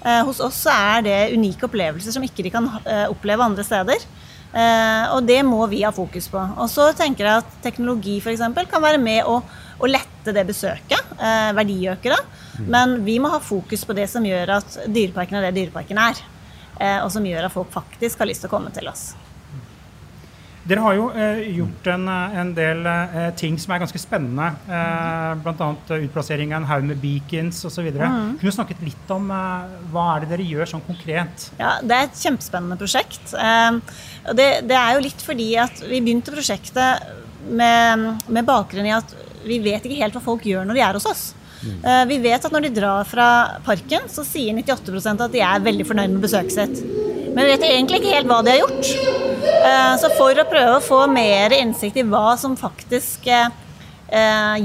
Eh, 0.00 0.22
hos 0.26 0.40
oss 0.44 0.64
er 0.72 1.04
det 1.06 1.20
unike 1.36 1.68
opplevelser 1.68 2.16
som 2.16 2.24
ikke 2.24 2.46
de 2.46 2.52
kan 2.54 2.68
oppleve 3.10 3.46
andre 3.46 3.66
steder. 3.66 4.08
Eh, 4.50 5.04
og 5.14 5.22
det 5.28 5.40
må 5.46 5.62
vi 5.70 5.84
ha 5.84 5.92
fokus 5.94 6.26
på. 6.30 6.40
Og 6.58 6.70
så 6.70 6.88
tenker 6.98 7.26
jeg 7.26 7.42
at 7.44 7.58
teknologi 7.62 8.18
eksempel, 8.18 8.66
kan 8.70 8.82
være 8.82 8.98
med 9.02 9.22
å, 9.28 9.38
å 9.78 9.90
lette 9.90 10.34
det 10.34 10.46
besøket. 10.48 11.12
Eh, 11.18 11.50
verdiøke 11.56 12.10
det. 12.10 12.20
Men 12.68 12.98
vi 13.04 13.18
må 13.22 13.30
ha 13.32 13.40
fokus 13.40 13.84
på 13.86 13.96
det 13.96 14.08
som 14.10 14.26
gjør 14.26 14.56
at 14.58 14.78
Dyreparken 14.90 15.38
er 15.38 15.48
det 15.48 15.56
Dyreparken 15.58 15.98
er. 16.02 16.20
Eh, 16.80 17.00
og 17.04 17.10
som 17.12 17.24
gjør 17.26 17.48
at 17.48 17.54
folk 17.54 17.72
faktisk 17.72 18.22
har 18.22 18.30
lyst 18.30 18.44
til 18.44 18.50
å 18.50 18.56
komme 18.56 18.72
til 18.74 18.88
oss. 18.90 19.10
Dere 20.70 20.82
har 20.84 20.94
jo 20.94 21.06
eh, 21.16 21.40
gjort 21.56 21.86
en, 21.88 22.04
eh, 22.12 22.34
en 22.42 22.50
del 22.54 22.84
eh, 22.86 23.30
ting 23.38 23.56
som 23.58 23.72
er 23.74 23.80
ganske 23.82 24.00
spennende. 24.00 24.50
Eh, 24.68 25.30
Bl.a. 25.40 25.68
utplassering 25.96 26.52
av 26.52 26.60
en 26.60 26.68
haug 26.68 26.84
med 26.90 27.00
beacons 27.00 27.62
osv. 27.66 27.88
Mm. 27.88 28.36
Kunne 28.38 28.52
du 28.52 28.54
snakket 28.54 28.84
litt 28.84 29.14
om 29.14 29.32
eh, 29.34 29.72
hva 29.90 30.04
er 30.14 30.24
det 30.24 30.30
dere 30.34 30.46
gjør 30.46 30.70
sånn 30.74 30.84
konkret? 30.86 31.48
Ja, 31.58 31.78
Det 31.80 31.96
er 31.96 32.06
et 32.06 32.20
kjempespennende 32.20 32.78
prosjekt. 32.80 33.32
Eh, 33.34 33.80
og 34.28 34.36
det, 34.38 34.50
det 34.68 34.78
er 34.78 34.94
jo 34.94 35.04
litt 35.08 35.24
fordi 35.26 35.50
at 35.64 35.82
vi 35.88 36.02
begynte 36.04 36.36
prosjektet 36.36 37.08
med, 37.48 38.22
med 38.28 38.46
bakgrunn 38.46 38.86
i 38.88 38.94
at 38.94 39.16
vi 39.40 39.58
vet 39.64 39.84
ikke 39.88 40.02
helt 40.04 40.16
hva 40.16 40.22
folk 40.22 40.44
gjør 40.44 40.68
når 40.68 40.76
de 40.76 40.84
er 40.84 41.00
hos 41.00 41.08
oss. 41.08 41.26
Eh, 41.60 42.04
vi 42.08 42.18
vet 42.22 42.44
at 42.44 42.52
når 42.52 42.66
de 42.66 42.74
drar 42.80 43.08
fra 43.08 43.28
parken, 43.66 44.08
så 44.10 44.24
sier 44.26 44.56
98 44.56 45.16
at 45.26 45.32
de 45.34 45.42
er 45.44 45.64
veldig 45.64 45.86
fornøyd 45.88 46.14
med 46.14 46.24
besøket 46.24 46.56
sitt. 46.56 46.84
Men 47.30 47.44
vi 47.44 47.50
vet 47.52 47.66
egentlig 47.68 48.00
ikke 48.00 48.14
helt 48.16 48.30
hva 48.30 48.40
de 48.44 48.54
har 48.54 48.62
gjort. 48.62 48.92
Eh, 49.40 49.96
så 50.02 50.12
for 50.16 50.40
å 50.40 50.46
prøve 50.48 50.78
å 50.78 50.84
få 50.84 51.02
mer 51.12 51.54
innsikt 51.58 52.00
i 52.00 52.06
hva 52.06 52.32
som 52.40 52.56
faktisk 52.58 53.28
eh, 53.30 53.50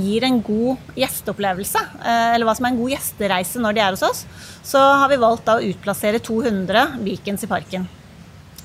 gir 0.01 0.25
en 0.25 0.39
god 0.41 0.95
gjesteopplevelse, 0.97 1.83
eller 2.07 2.47
hva 2.47 2.55
som 2.57 2.65
er 2.65 2.73
en 2.73 2.79
god 2.79 2.95
gjestereise 2.95 3.61
når 3.61 3.75
de 3.77 3.83
er 3.83 3.97
hos 3.97 4.05
oss, 4.07 4.23
så 4.65 4.81
har 5.03 5.11
vi 5.11 5.21
valgt 5.21 5.51
å 5.53 5.59
utplassere 5.61 6.23
200 6.23 6.95
beacons 7.05 7.45
i 7.45 7.51
parken. 7.51 7.85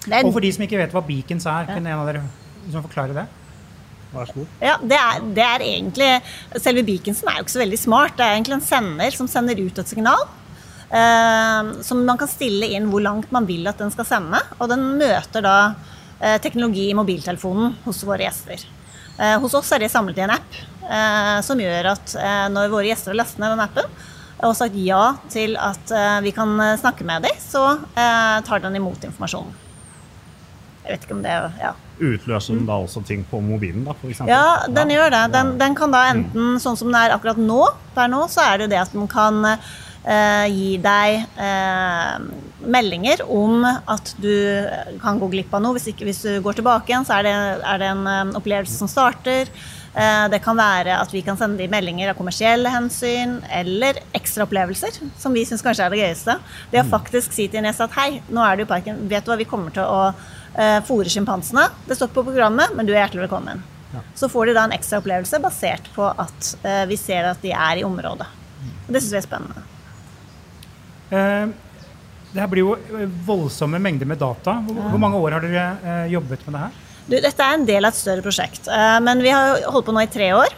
Og 0.09 0.33
for 0.33 0.41
de 0.41 0.55
som 0.57 0.65
ikke 0.65 0.81
vet 0.81 0.95
hva 0.97 1.03
beacons 1.05 1.45
er, 1.45 1.69
kunne 1.69 1.93
en 1.93 2.01
av 2.01 2.09
dere 2.09 2.25
liksom 2.65 2.87
forklare 2.87 3.19
det? 3.19 3.27
Vær 4.11 4.27
så 4.27 4.41
god. 4.41 4.59
Ja, 4.63 4.75
det 4.83 4.99
er, 4.99 5.23
det 5.37 5.45
er 5.47 5.63
egentlig 5.63 6.09
Selve 6.59 6.83
beaconsen 6.87 7.29
er 7.31 7.39
jo 7.39 7.45
ikke 7.47 7.55
så 7.55 7.63
veldig 7.63 7.79
smart. 7.79 8.17
Det 8.19 8.27
er 8.27 8.35
egentlig 8.35 8.57
en 8.59 8.67
sender 8.67 9.15
som 9.15 9.31
sender 9.31 9.61
ut 9.63 9.79
et 9.79 9.93
signal. 9.93 10.27
Eh, 10.91 11.71
som 11.87 12.03
man 12.07 12.19
kan 12.19 12.31
stille 12.31 12.73
inn 12.75 12.89
hvor 12.91 13.05
langt 13.05 13.31
man 13.31 13.47
vil 13.47 13.71
at 13.71 13.79
den 13.79 13.93
skal 13.95 14.09
sende. 14.09 14.43
Og 14.59 14.71
den 14.73 14.83
møter 14.99 15.47
da 15.47 15.57
eh, 16.19 16.41
teknologi 16.43 16.89
i 16.91 16.99
mobiltelefonen 16.99 17.77
hos 17.87 18.03
våre 18.09 18.27
gjester. 18.27 18.67
Eh, 19.21 19.37
hos 19.39 19.55
oss 19.55 19.71
er 19.77 19.85
det 19.85 19.93
samlet 19.93 20.19
i 20.19 20.27
en 20.27 20.35
app 20.35 20.61
eh, 20.91 21.39
som 21.47 21.61
gjør 21.61 21.93
at 21.95 22.15
eh, 22.19 22.47
når 22.53 22.73
våre 22.73 22.89
gjester 22.89 23.13
har 23.13 23.21
lastet 23.23 23.43
ned 23.43 23.55
den 23.55 23.67
appen 23.67 24.01
og 24.41 24.55
sagt 24.57 24.77
ja 24.81 25.03
til 25.29 25.53
at 25.61 25.93
eh, 25.93 26.19
vi 26.25 26.33
kan 26.33 26.55
snakke 26.81 27.05
med 27.05 27.27
dem, 27.29 27.37
så 27.37 27.75
tar 27.95 28.63
den 28.65 28.79
imot 28.79 29.05
informasjonen. 29.05 29.53
Jeg 30.87 30.95
vet 30.95 31.05
ikke 31.05 31.19
om 31.19 31.23
det 31.27 31.35
er 31.37 31.59
ja. 31.61 31.75
Utløser 32.01 32.57
den 32.57 32.67
da 32.69 32.81
også 32.81 33.03
ting 33.07 33.23
på 33.29 33.43
mobilen, 33.45 33.85
da, 33.87 33.95
for 33.99 34.11
eksempel? 34.11 34.33
Ja, 34.33 34.67
den 34.73 34.93
gjør 34.95 35.13
det. 35.15 35.23
Den, 35.37 35.55
den 35.61 35.77
kan 35.79 35.95
da 35.95 36.07
enten, 36.11 36.57
sånn 36.63 36.79
som 36.81 36.91
den 36.91 36.99
er 37.01 37.15
akkurat 37.17 37.41
nå, 37.41 37.63
per 37.95 38.11
nå, 38.11 38.25
så 38.33 38.45
er 38.49 38.63
det 38.63 38.71
det 38.75 38.81
at 38.83 38.95
den 38.97 39.09
kan 39.11 39.43
eh, 39.51 40.47
gi 40.51 40.71
deg 40.83 41.25
eh, 41.41 42.15
meldinger 42.61 43.25
om 43.29 43.65
at 43.67 44.15
du 44.21 44.33
kan 45.03 45.21
gå 45.21 45.31
glipp 45.33 45.53
av 45.57 45.65
noe. 45.65 45.77
Hvis, 45.77 45.91
ikke, 45.93 46.09
hvis 46.09 46.25
du 46.25 46.41
går 46.45 46.61
tilbake 46.61 46.93
igjen, 46.93 47.07
så 47.09 47.19
er 47.19 47.29
det, 47.29 47.37
er 47.61 47.83
det 47.83 47.93
en 47.93 48.09
um, 48.09 48.35
opplevelse 48.41 48.77
som 48.81 48.91
starter. 48.91 49.51
Eh, 49.91 50.27
det 50.31 50.39
kan 50.45 50.59
være 50.59 50.95
at 51.01 51.13
vi 51.15 51.23
kan 51.27 51.39
sende 51.39 51.59
de 51.59 51.71
meldinger 51.71 52.13
av 52.13 52.19
kommersielle 52.19 52.71
hensyn 52.71 53.41
eller 53.51 53.99
ekstra 54.15 54.47
opplevelser, 54.47 55.01
som 55.19 55.35
vi 55.35 55.43
syns 55.49 55.65
kanskje 55.67 55.89
er 55.89 55.95
det 55.95 56.03
gøyeste. 56.05 56.37
Det 56.71 56.85
å 56.85 56.91
faktisk 56.93 57.35
si 57.35 57.49
til 57.51 57.65
Nes 57.65 57.81
at 57.83 57.97
hei, 57.99 58.21
nå 58.31 58.45
er 58.45 58.61
du 58.61 58.67
i 58.67 58.71
parken, 58.71 59.03
vet 59.11 59.27
du 59.27 59.33
hva, 59.33 59.41
vi 59.41 59.49
kommer 59.51 59.75
til 59.75 59.87
å 59.87 60.13
eh, 60.55 60.79
fòre 60.87 61.11
sjimpansene. 61.13 61.69
Det 61.87 61.97
står 61.99 62.11
ikke 62.11 62.21
på 62.21 62.31
programmet, 62.31 62.75
men 62.77 62.89
du 62.89 62.95
er 62.95 63.05
hjertelig 63.05 63.27
velkommen. 63.29 63.63
Så 64.15 64.29
får 64.31 64.47
de 64.47 64.55
da 64.55 64.67
en 64.69 64.75
ekstra 64.77 65.01
opplevelse 65.01 65.41
basert 65.43 65.89
på 65.97 66.05
at 66.07 66.53
eh, 66.63 66.85
vi 66.91 66.99
ser 67.01 67.27
at 67.33 67.43
de 67.43 67.51
er 67.51 67.81
i 67.81 67.87
området. 67.87 68.29
Og 68.87 68.95
det 68.95 69.03
syns 69.03 69.17
vi 69.17 69.19
er 69.19 69.27
spennende. 69.27 69.65
Eh, 71.11 71.51
det 72.31 72.39
her 72.45 72.51
blir 72.53 72.63
jo 72.63 72.77
eh, 72.79 73.11
voldsomme 73.27 73.81
mengder 73.83 74.07
med 74.07 74.21
data. 74.23 74.61
Hvor, 74.67 74.79
hvor 74.93 75.03
mange 75.03 75.19
år 75.19 75.37
har 75.37 75.47
dere 75.47 75.67
eh, 75.83 76.07
jobbet 76.15 76.47
med 76.47 76.55
det 76.57 76.63
her? 76.67 76.79
Du, 77.11 77.17
dette 77.19 77.43
er 77.43 77.57
en 77.57 77.67
del 77.67 77.83
av 77.87 77.91
et 77.91 77.99
større 77.99 78.23
prosjekt, 78.23 78.69
eh, 78.71 78.99
men 79.03 79.23
vi 79.25 79.33
har 79.35 79.65
holdt 79.73 79.89
på 79.89 79.95
nå 79.97 80.05
i 80.05 80.11
tre 80.13 80.31
år. 80.39 80.55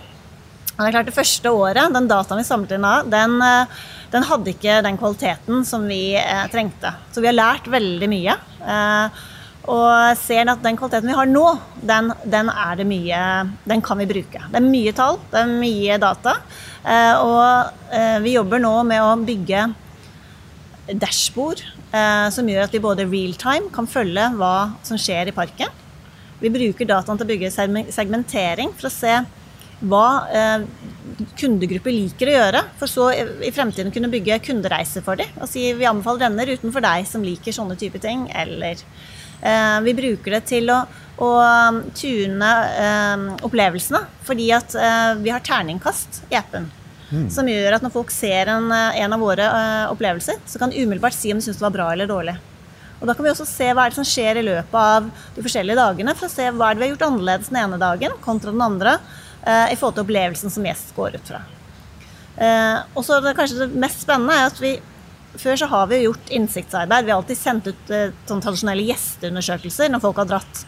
Det 0.72 0.88
er 0.88 0.94
klart 0.96 1.08
Det 1.08 1.16
første 1.16 1.50
året, 1.52 1.92
den 1.94 2.08
dataen 2.10 2.40
vi 2.40 2.44
samlet 2.48 2.72
inn 2.76 2.84
da, 2.84 2.94
den, 3.08 3.38
eh, 3.44 3.80
den 4.12 4.28
hadde 4.28 4.52
ikke 4.52 4.80
den 4.84 4.98
kvaliteten 5.00 5.64
som 5.68 5.84
vi 5.88 6.16
eh, 6.20 6.46
trengte. 6.52 6.92
Så 7.12 7.24
vi 7.24 7.30
har 7.30 7.38
lært 7.38 7.68
veldig 7.72 8.08
mye. 8.12 8.36
Eh, 8.60 9.22
og 9.70 10.16
ser 10.18 10.48
at 10.50 10.62
den 10.64 10.78
kvaliteten 10.78 11.10
vi 11.12 11.14
har 11.14 11.28
nå, 11.30 11.44
den, 11.86 12.10
den, 12.26 12.50
mye, 12.88 13.20
den 13.68 13.84
kan 13.84 14.00
vi 14.00 14.08
bruke. 14.10 14.40
Det 14.50 14.58
er 14.58 14.66
mye 14.66 14.94
tall, 14.96 15.20
det 15.30 15.38
er 15.38 15.52
mye 15.52 15.98
data. 16.02 16.34
Eh, 16.82 17.14
og 17.22 17.94
eh, 17.94 18.18
vi 18.24 18.34
jobber 18.34 18.62
nå 18.62 18.74
med 18.88 19.04
å 19.04 19.12
bygge 19.22 19.68
dashbord 20.98 21.62
eh, 21.94 22.26
som 22.34 22.50
gjør 22.50 22.66
at 22.66 22.74
vi 22.74 22.82
både 22.82 23.06
real 23.06 23.36
time 23.38 23.70
kan 23.74 23.86
følge 23.86 24.32
hva 24.34 24.72
som 24.82 24.98
skjer 24.98 25.30
i 25.30 25.36
parken. 25.36 25.70
Vi 26.42 26.50
bruker 26.50 26.88
dataen 26.90 27.20
til 27.20 27.28
å 27.28 27.30
bygge 27.30 27.54
segmentering 27.94 28.74
for 28.74 28.90
å 28.90 28.94
se 28.94 29.14
hva 29.82 30.06
kundegrupper 31.38 31.90
liker 31.90 32.30
å 32.30 32.34
gjøre, 32.34 32.60
for 32.78 32.90
så 32.90 33.08
i 33.14 33.50
fremtiden 33.54 33.90
kunne 33.94 34.10
bygge 34.10 34.38
kundereiser 34.46 35.02
for 35.06 35.18
dem. 35.18 35.30
Og 35.42 35.50
si 35.50 35.64
vi 35.74 35.86
anbefaler 35.86 36.28
denne 36.28 36.46
ruten 36.50 36.74
for 36.74 36.82
deg 36.82 37.06
som 37.10 37.22
liker 37.26 37.54
sånne 37.54 37.78
type 37.78 37.98
ting, 38.02 38.28
eller 38.30 38.82
vi 39.82 39.94
bruker 39.98 40.36
det 40.36 40.44
til 40.46 40.70
å, 40.70 40.82
å 41.22 41.30
tune 41.94 42.52
eh, 42.82 43.24
opplevelsene, 43.46 44.04
fordi 44.26 44.48
at 44.54 44.76
eh, 44.78 45.10
vi 45.22 45.32
har 45.34 45.44
terningkast 45.44 46.22
i 46.30 46.38
appen. 46.38 46.70
Mm. 47.12 47.26
Som 47.30 47.48
gjør 47.50 47.76
at 47.76 47.84
når 47.84 47.92
folk 47.92 48.12
ser 48.14 48.48
en, 48.54 48.70
eh, 48.72 49.02
en 49.02 49.16
av 49.16 49.20
våre 49.20 49.48
opplevelser, 49.92 50.40
så 50.46 50.60
kan 50.60 50.72
de 50.72 50.80
umiddelbart 50.80 51.16
si 51.16 51.32
om 51.32 51.40
de 51.40 51.46
syns 51.46 51.60
det 51.60 51.66
var 51.66 51.74
bra 51.74 51.90
eller 51.92 52.10
dårlig. 52.10 52.36
Og 53.00 53.08
Da 53.08 53.16
kan 53.18 53.26
vi 53.26 53.32
også 53.32 53.48
se 53.48 53.66
hva 53.74 53.84
er 53.84 53.90
det 53.90 53.98
som 53.98 54.06
skjer 54.06 54.38
i 54.38 54.46
løpet 54.46 54.78
av 54.78 55.08
de 55.34 55.42
forskjellige 55.42 55.80
dagene, 55.80 56.14
for 56.14 56.28
å 56.28 56.32
se 56.32 56.46
hva 56.54 56.70
er 56.70 56.76
det 56.76 56.82
vi 56.82 56.86
har 56.86 56.94
gjort 56.94 57.08
annerledes 57.08 57.50
den 57.50 57.58
ene 57.64 57.80
dagen 57.82 58.14
kontra 58.22 58.54
den 58.54 58.62
andre, 58.62 59.00
i 59.42 59.74
forhold 59.74 59.96
til 59.96 60.04
opplevelsen 60.04 60.52
som 60.54 60.62
gjest 60.62 60.92
går 60.94 61.16
ut 61.18 61.32
fra. 61.32 61.40
Og 62.94 63.02
så 63.02 63.16
det 63.18 63.32
kanskje 63.34 63.64
det 63.64 63.80
mest 63.82 64.04
spennende 64.04 64.36
er 64.38 64.52
at 64.52 64.60
vi 64.62 64.76
før 65.40 65.56
så 65.58 65.68
har 65.70 65.88
vi 65.90 66.02
gjort 66.04 66.30
innsiktsarbeid. 66.34 67.06
Vi 67.06 67.12
har 67.14 67.22
alltid 67.22 67.38
sendt 67.38 67.70
ut 67.70 67.92
sånn 68.28 68.42
tradisjonelle 68.44 68.84
gjesteundersøkelser 68.90 69.92
når 69.92 70.04
folk 70.04 70.20
har 70.20 70.30
dratt 70.34 70.66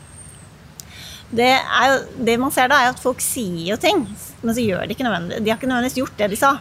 det, 1.34 1.50
jo, 1.58 2.24
det, 2.24 2.36
man 2.38 2.52
ser 2.54 2.70
da, 2.70 2.80
er 2.82 2.92
at 2.92 3.00
folk 3.02 3.22
sier 3.22 3.72
jo 3.72 3.78
ting, 3.80 4.04
men 4.42 4.54
så 4.54 4.62
gjør 4.62 4.84
de 4.86 4.94
ikke 4.94 5.06
nødvendig. 5.06 5.40
De 5.42 5.50
har 5.50 5.58
ikke 5.58 5.70
nødvendigvis 5.70 5.98
gjort 5.98 6.20
det 6.20 6.28
de 6.30 6.38
sa. 6.38 6.52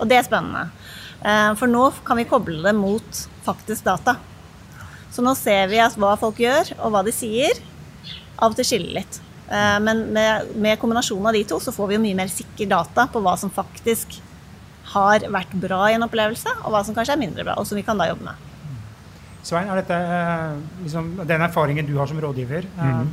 Og 0.00 0.08
det 0.10 0.18
er 0.18 0.26
spennende. 0.26 0.66
Eh, 1.20 1.52
for 1.60 1.70
nå 1.70 1.86
kan 2.04 2.20
vi 2.20 2.26
koble 2.28 2.60
det 2.64 2.74
mot 2.76 3.22
faktisk 3.46 3.86
data. 3.86 4.16
Så 5.10 5.24
nå 5.24 5.34
ser 5.38 5.70
vi 5.70 5.80
hva 5.80 6.14
folk 6.20 6.40
gjør, 6.42 6.74
og 6.80 6.94
hva 6.94 7.04
de 7.06 7.14
sier, 7.14 7.62
av 8.40 8.52
og 8.52 8.58
til 8.58 8.68
skiller 8.68 9.00
litt. 9.00 9.20
Eh, 9.48 9.78
men 9.84 10.06
med, 10.14 10.52
med 10.56 10.80
kombinasjonen 10.80 11.30
av 11.30 11.36
de 11.36 11.44
to 11.48 11.60
så 11.62 11.74
får 11.74 11.90
vi 11.90 11.98
jo 11.98 12.04
mye 12.04 12.18
mer 12.20 12.32
sikker 12.32 12.68
data 12.70 13.08
på 13.10 13.22
hva 13.24 13.36
som 13.40 13.52
faktisk 13.52 14.20
har 14.92 15.26
vært 15.30 15.56
bra 15.62 15.80
i 15.88 15.96
en 15.96 16.06
opplevelse, 16.06 16.52
og 16.64 16.74
hva 16.74 16.84
som 16.86 16.96
kanskje 16.96 17.16
er 17.16 17.22
mindre 17.22 17.46
bra, 17.46 17.56
og 17.60 17.68
som 17.68 17.78
vi 17.78 17.84
kan 17.86 18.00
da 18.00 18.08
jobbe 18.10 18.26
med. 18.26 18.46
Svein, 19.46 19.70
er 19.72 19.80
dette 19.80 19.96
eh, 19.96 20.56
liksom, 20.84 21.12
den 21.24 21.44
erfaringen 21.46 21.86
du 21.88 21.94
har 21.96 22.10
som 22.10 22.20
rådgiver? 22.20 22.66
Mm. 22.76 23.10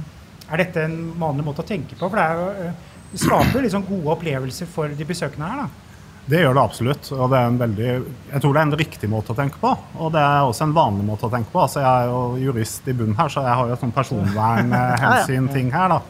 Er 0.52 0.64
dette 0.64 0.84
en 0.88 0.98
vanlig 1.20 1.46
måte 1.48 1.64
å 1.64 1.68
tenke 1.68 1.96
på? 1.96 2.10
For 2.10 2.20
det, 2.20 2.64
eh, 2.68 3.04
det 3.14 3.22
skaper 3.24 3.64
liksom 3.64 3.86
gode 3.88 4.16
opplevelser 4.18 4.70
for 4.72 4.92
de 4.92 5.08
besøkende 5.08 5.52
her. 5.52 5.66
da. 5.66 5.88
Det 6.28 6.42
gjør 6.42 6.58
det 6.58 6.64
absolutt. 6.64 7.10
og 7.16 7.30
det 7.32 7.40
er 7.40 7.46
en 7.48 7.60
veldig, 7.62 7.92
Jeg 8.34 8.42
tror 8.44 8.54
det 8.54 8.60
er 8.60 8.66
en 8.68 8.80
riktig 8.82 9.10
måte 9.10 9.32
å 9.32 9.38
tenke 9.38 9.62
på. 9.62 9.72
Og 9.96 10.12
det 10.12 10.20
er 10.20 10.44
også 10.44 10.66
en 10.68 10.76
vanlig 10.76 11.06
måte 11.08 11.30
å 11.30 11.32
tenke 11.32 11.54
på. 11.54 11.62
Altså, 11.64 11.80
jeg 11.80 11.88
er 11.88 12.12
jo 12.12 12.50
jurist 12.50 12.88
i 12.88 12.96
bunnen 12.98 13.16
her, 13.16 13.32
så 13.32 13.46
jeg 13.46 13.56
har 13.56 13.70
jo 13.70 13.78
et 13.78 13.86
sånn 13.86 13.96
personvernhensyn-ting 13.96 15.72
her. 15.72 15.96
da. 15.96 16.02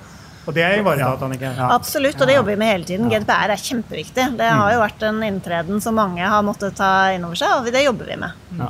Og 0.48 0.56
det 0.56 0.64
er 0.64 0.80
ivaretatt, 0.80 1.24
Annike? 1.28 1.52
Ja. 1.58 1.70
Absolutt, 1.76 2.20
og 2.22 2.30
det 2.30 2.38
jobber 2.38 2.54
vi 2.54 2.60
med 2.62 2.70
hele 2.72 2.88
tiden. 2.88 3.10
GDPR 3.12 3.52
er 3.52 3.62
kjempeviktig. 3.62 4.28
Det 4.40 4.48
har 4.48 4.74
jo 4.74 4.84
vært 4.84 5.08
en 5.10 5.24
inntreden 5.28 5.82
som 5.84 5.98
mange 6.00 6.24
har 6.24 6.44
måttet 6.48 6.78
ta 6.80 6.92
inn 7.16 7.26
over 7.28 7.40
seg, 7.40 7.56
og 7.58 7.72
det 7.74 7.84
jobber 7.84 8.14
vi 8.14 8.20
med. 8.22 8.46
Ja. 8.62 8.70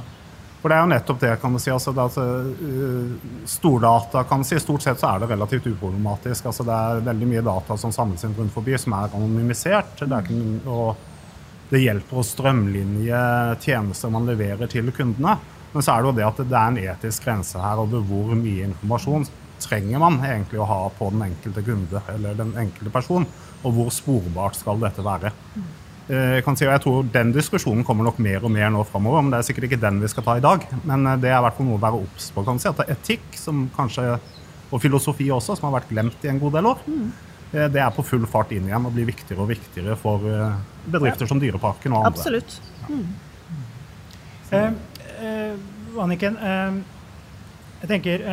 For 0.57 0.73
det 0.73 0.77
er 0.77 0.81
jo 0.81 0.89
nettopp 0.89 1.19
det, 1.21 1.33
kan 1.39 1.53
du 1.53 1.61
si. 1.61 1.69
Altså, 1.71 1.93
det, 1.93 2.05
altså, 2.07 2.23
uh, 2.57 3.43
stordata 3.47 4.23
kan 4.27 4.41
du 4.41 4.47
si, 4.49 4.57
Stort 4.59 4.83
sett 4.83 4.99
så 4.99 5.11
er 5.11 5.21
det 5.21 5.29
relativt 5.29 5.69
uproblematisk. 5.69 6.49
Altså, 6.49 6.65
det 6.65 6.77
er 6.77 7.05
veldig 7.11 7.29
mye 7.29 7.43
data 7.45 7.77
som 7.77 7.93
samles 7.93 8.25
inn 8.25 8.33
rundt 8.35 8.55
forbi, 8.55 8.73
som 8.81 8.97
er 8.97 9.13
anonymisert. 9.13 10.01
Det, 10.01 10.09
er 10.09 10.25
ikke, 10.25 10.73
og 10.73 11.69
det 11.69 11.83
hjelper 11.83 12.19
å 12.19 12.25
strømlinje 12.25 13.21
tjenester 13.61 14.11
man 14.17 14.25
leverer 14.27 14.71
til 14.71 14.89
kundene. 14.95 15.37
Men 15.75 15.85
så 15.85 15.93
er 15.93 16.01
det 16.01 16.09
jo 16.09 16.17
det 16.17 16.25
at 16.25 16.39
det 16.41 16.57
er 16.57 16.71
en 16.71 16.81
etisk 16.81 17.27
grense 17.27 17.61
her 17.61 17.83
over 17.83 18.01
hvor 18.07 18.33
mye 18.39 18.65
informasjon 18.71 19.27
trenger 19.63 20.01
man 20.01 20.19
egentlig 20.25 20.61
å 20.61 20.67
ha 20.69 20.79
på 20.93 21.09
den 21.13 21.25
enkelte 21.29 21.63
kunde 21.65 22.01
eller 22.13 22.37
den 22.37 22.53
enkelte 22.59 22.93
person, 22.93 23.27
og 23.63 23.75
hvor 23.75 23.91
sporbart 23.93 24.57
skal 24.59 24.79
dette 24.81 25.05
være. 25.05 25.33
Eh, 26.07 26.37
jeg, 26.37 26.45
kan 26.45 26.55
si, 26.55 26.63
og 26.63 26.71
jeg 26.71 26.83
tror 26.85 27.07
Den 27.11 27.33
diskusjonen 27.35 27.83
kommer 27.83 28.07
nok 28.07 28.21
mer 28.23 28.45
og 28.47 28.53
mer 28.53 28.69
nå 28.71 28.85
framover. 28.87 29.25
Men 29.25 29.33
det 29.33 29.41
er 29.41 29.47
sikkert 29.49 29.67
ikke 29.67 29.81
den 29.81 29.99
vi 29.99 30.11
skal 30.11 30.23
ta 30.23 30.37
i 30.39 30.43
dag. 30.43 30.63
Men 30.87 31.03
eh, 31.03 31.19
det 31.23 31.31
er 31.31 31.39
i 31.39 31.45
hvert 31.45 31.57
fall 31.57 31.67
noe 31.67 31.79
å 31.79 31.83
være 31.83 32.01
obs 32.05 32.29
på. 32.31 32.45
kan 32.47 32.61
si, 32.61 32.71
at 32.71 32.83
Etikk 32.95 33.35
som 33.35 33.65
kanskje, 33.75 34.13
og 34.71 34.83
filosofi 34.83 35.29
også, 35.31 35.57
som 35.57 35.69
har 35.69 35.79
vært 35.79 35.91
glemt 35.91 36.23
i 36.23 36.31
en 36.31 36.39
god 36.39 36.57
del 36.57 36.71
år, 36.71 36.81
mm. 36.87 37.11
det 37.71 37.79
er 37.79 37.93
på 37.95 38.03
full 38.03 38.25
fart 38.27 38.51
inn 38.51 38.65
igjen 38.67 38.87
og 38.87 38.91
blir 38.95 39.07
viktigere 39.07 39.45
og 39.45 39.51
viktigere 39.53 39.95
for 39.99 40.25
bedrifter 40.27 41.23
ja. 41.23 41.29
som 41.31 41.39
Dyreparken 41.39 41.95
og 41.95 42.03
andre. 42.03 42.11
Absolutt. 42.11 42.57
Mm. 42.91 43.05
Eh, 44.49 44.71
eh, 45.23 45.53
Anniken, 45.99 46.37
eh, 46.37 46.73
jeg 47.77 47.89
tenker 47.91 48.23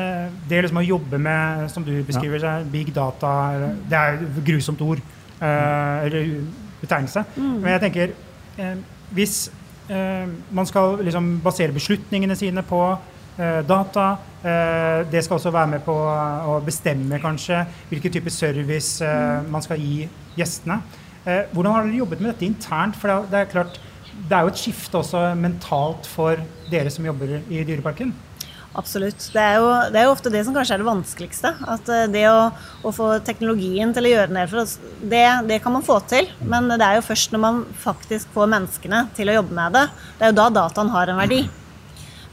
Det 0.49 0.61
liksom 0.65 0.79
å 0.81 0.85
jobbe 0.85 1.19
med, 1.21 1.67
som 1.71 1.85
du 1.85 1.93
beskriver, 2.07 2.41
ja. 2.41 2.63
big 2.65 2.95
data 2.97 3.33
Det 3.85 3.99
er 3.99 4.23
et 4.23 4.39
grusomt 4.47 4.81
ord. 4.81 5.03
eller 5.41 6.31
betegnelse. 6.85 7.25
Mm. 7.37 7.57
Men 7.61 7.71
jeg 7.75 7.83
tenker 7.87 8.15
eh, 8.61 8.77
hvis 9.15 9.37
eh, 9.91 10.29
man 10.55 10.69
skal 10.69 10.99
liksom 11.05 11.39
basere 11.45 11.75
beslutningene 11.77 12.37
sine 12.39 12.65
på 12.67 12.83
eh, 13.39 13.63
data, 13.69 14.11
eh, 14.43 15.01
det 15.11 15.25
skal 15.25 15.39
også 15.39 15.55
være 15.55 15.75
med 15.77 15.87
på 15.87 15.95
å 15.95 16.59
bestemme 16.65 17.21
kanskje 17.23 17.65
hvilken 17.93 18.19
type 18.19 18.35
service 18.35 19.01
eh, 19.05 19.17
mm. 19.41 19.51
man 19.55 19.65
skal 19.65 19.81
gi 19.81 20.05
gjestene. 20.39 20.81
Eh, 21.25 21.45
hvordan 21.55 21.73
har 21.73 21.89
dere 21.89 22.03
jobbet 22.03 22.23
med 22.23 22.35
dette 22.35 22.49
internt? 22.49 23.01
For 23.01 23.25
det 23.31 23.41
er 23.41 23.53
klart, 23.53 23.81
det 24.15 24.37
er 24.37 24.45
jo 24.45 24.53
et 24.53 24.61
skifte 24.61 25.01
også 25.01 25.27
mentalt 25.39 26.07
for 26.09 26.41
dere 26.71 26.93
som 26.93 27.07
jobber 27.07 27.41
i 27.51 27.65
Dyreparken. 27.67 28.13
Absolutt. 28.75 29.28
Det 29.31 29.38
er, 29.38 29.61
jo, 29.62 29.66
det 29.95 30.00
er, 30.00 30.09
jo, 30.09 30.12
ofte 30.16 30.31
det 30.35 30.40
som 30.47 30.54
kanskje 30.54 30.75
er 30.75 30.83
det 30.83 30.88
vanskeligste. 30.88 31.50
At 31.71 31.90
eh, 31.95 32.07
det 32.11 32.25
å, 32.26 32.49
å 32.83 32.93
få 32.95 33.11
teknologien 33.26 33.93
til 33.95 34.09
å 34.09 34.11
gjøre 34.11 34.35
det 34.35 34.47
for 34.50 34.62
oss, 34.64 34.75
det, 34.99 35.23
det, 35.47 35.61
kan 35.62 35.76
man 35.76 35.87
få 35.87 36.00
til. 36.11 36.26
Men 36.43 36.66
det 36.73 36.83
er 36.83 36.99
jo 36.99 37.04
først 37.07 37.35
når 37.35 37.45
man 37.45 37.61
faktisk 37.85 38.33
får 38.35 38.50
menneskene 38.57 39.04
til 39.14 39.31
å 39.31 39.37
jobbe 39.38 39.54
med 39.54 39.78
det, 39.78 39.85
det 40.19 40.26
er 40.26 40.35
jo 40.35 40.38
da 40.40 40.49
dataen 40.59 40.90
har 40.90 41.12
en 41.12 41.23
verdi. 41.23 41.45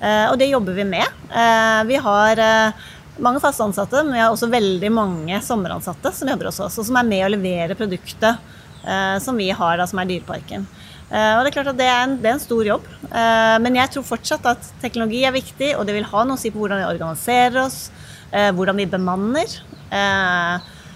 Eh, 0.01 0.25
og 0.31 0.39
det 0.41 0.49
jobber 0.49 0.81
vi 0.81 0.87
med. 0.95 1.21
Eh, 1.29 1.83
vi 1.91 2.01
har 2.01 2.41
mange 3.21 3.43
fast 3.43 3.61
ansatte, 3.61 4.01
men 4.01 4.17
vi 4.17 4.23
har 4.23 4.33
også 4.33 4.49
veldig 4.49 4.91
mange 4.97 5.43
sommeransatte 5.45 6.09
som 6.17 6.31
jobber 6.31 6.49
hos 6.49 6.61
oss, 6.65 6.79
og 6.81 6.89
som 6.89 6.97
er 6.97 7.05
med 7.05 7.27
å 7.27 7.33
levere 7.35 7.77
produktet 7.77 8.49
som 9.21 9.37
vi 9.37 9.51
har 9.53 9.75
da, 9.77 9.85
som 9.85 9.99
er 10.01 10.07
Dyreparken. 10.09 10.63
Uh, 11.11 11.33
og 11.35 11.43
Det 11.43 11.49
er 11.49 11.55
klart 11.57 11.69
at 11.73 11.79
det 11.79 11.87
er 11.91 12.01
en, 12.05 12.13
det 12.23 12.29
er 12.29 12.37
en 12.37 12.43
stor 12.43 12.63
jobb. 12.63 12.85
Uh, 13.11 13.57
men 13.59 13.75
jeg 13.75 13.91
tror 13.91 14.07
fortsatt 14.07 14.45
at 14.47 14.69
teknologi 14.83 15.25
er 15.27 15.35
viktig, 15.35 15.73
og 15.75 15.83
det 15.87 15.97
vil 15.97 16.07
ha 16.07 16.23
noe 16.23 16.39
å 16.39 16.41
si 16.41 16.53
på 16.53 16.61
hvordan 16.61 16.79
vi 16.79 16.87
organiserer 16.87 17.59
oss, 17.65 17.81
uh, 18.31 18.51
hvordan 18.55 18.79
vi 18.79 18.87
bemanner. 18.87 19.59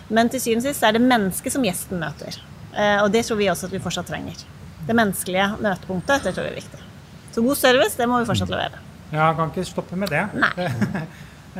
men 0.08 0.30
til 0.32 0.40
syvende 0.40 0.64
og 0.64 0.72
sist 0.72 0.84
er 0.88 0.94
det 0.96 1.02
mennesket 1.04 1.52
som 1.52 1.66
gjesten 1.66 2.00
møter. 2.00 2.38
og 3.04 3.10
det 3.12 3.26
tror 3.28 3.38
vi 3.38 3.50
også 3.52 3.68
at 3.68 3.74
vi 3.74 3.82
fortsatt 3.84 4.08
trenger. 4.08 4.38
Det 4.88 4.96
menneskelige 4.96 5.50
møtepunktet, 5.60 6.24
det 6.24 6.32
tror 6.32 6.46
vi 6.46 6.54
er 6.54 6.62
viktig. 6.62 6.80
Så 7.34 7.44
god 7.44 7.60
service, 7.60 7.98
det 7.98 8.08
må 8.08 8.22
vi 8.22 8.30
fortsatt 8.30 8.54
levere. 8.54 8.80
Ja, 9.12 9.34
kan 9.36 9.52
ikke 9.52 9.68
stoppe 9.68 10.00
med 10.00 10.14
det. 10.16 10.24
Nei. 10.32 11.04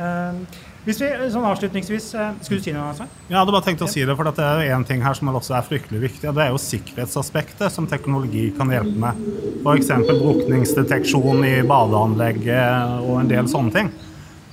Hvis 0.86 1.00
vi, 1.02 1.06
sånn 1.34 1.44
avslutningsvis, 1.48 2.04
eh, 2.14 2.34
Skulle 2.46 2.60
du 2.60 2.64
si 2.64 2.72
noe? 2.74 2.86
Altså? 2.92 3.08
Ja, 3.26 3.32
jeg 3.32 3.38
hadde 3.40 3.54
bare 3.56 3.66
tenkt 3.66 3.82
å 3.82 3.88
si 3.90 4.04
det, 4.06 4.14
for 4.14 4.28
det 4.30 4.42
er 4.44 4.74
en 4.76 4.84
ting 4.86 5.00
her 5.02 5.16
som 5.18 5.32
også 5.32 5.56
er 5.58 5.64
fryktelig 5.66 6.02
viktig. 6.04 6.28
og 6.30 6.36
Det 6.36 6.44
er 6.44 6.52
jo 6.54 6.60
sikkerhetsaspektet 6.62 7.74
som 7.74 7.88
teknologi 7.90 8.52
kan 8.56 8.70
hjelpe 8.70 8.94
med. 8.94 9.18
F.eks. 9.64 9.90
brukningsdeteksjon 10.06 11.42
i 11.44 11.56
badeanlegget 11.66 13.02
og 13.02 13.18
en 13.24 13.32
del 13.32 13.50
sånne 13.50 13.74
ting. 13.74 13.90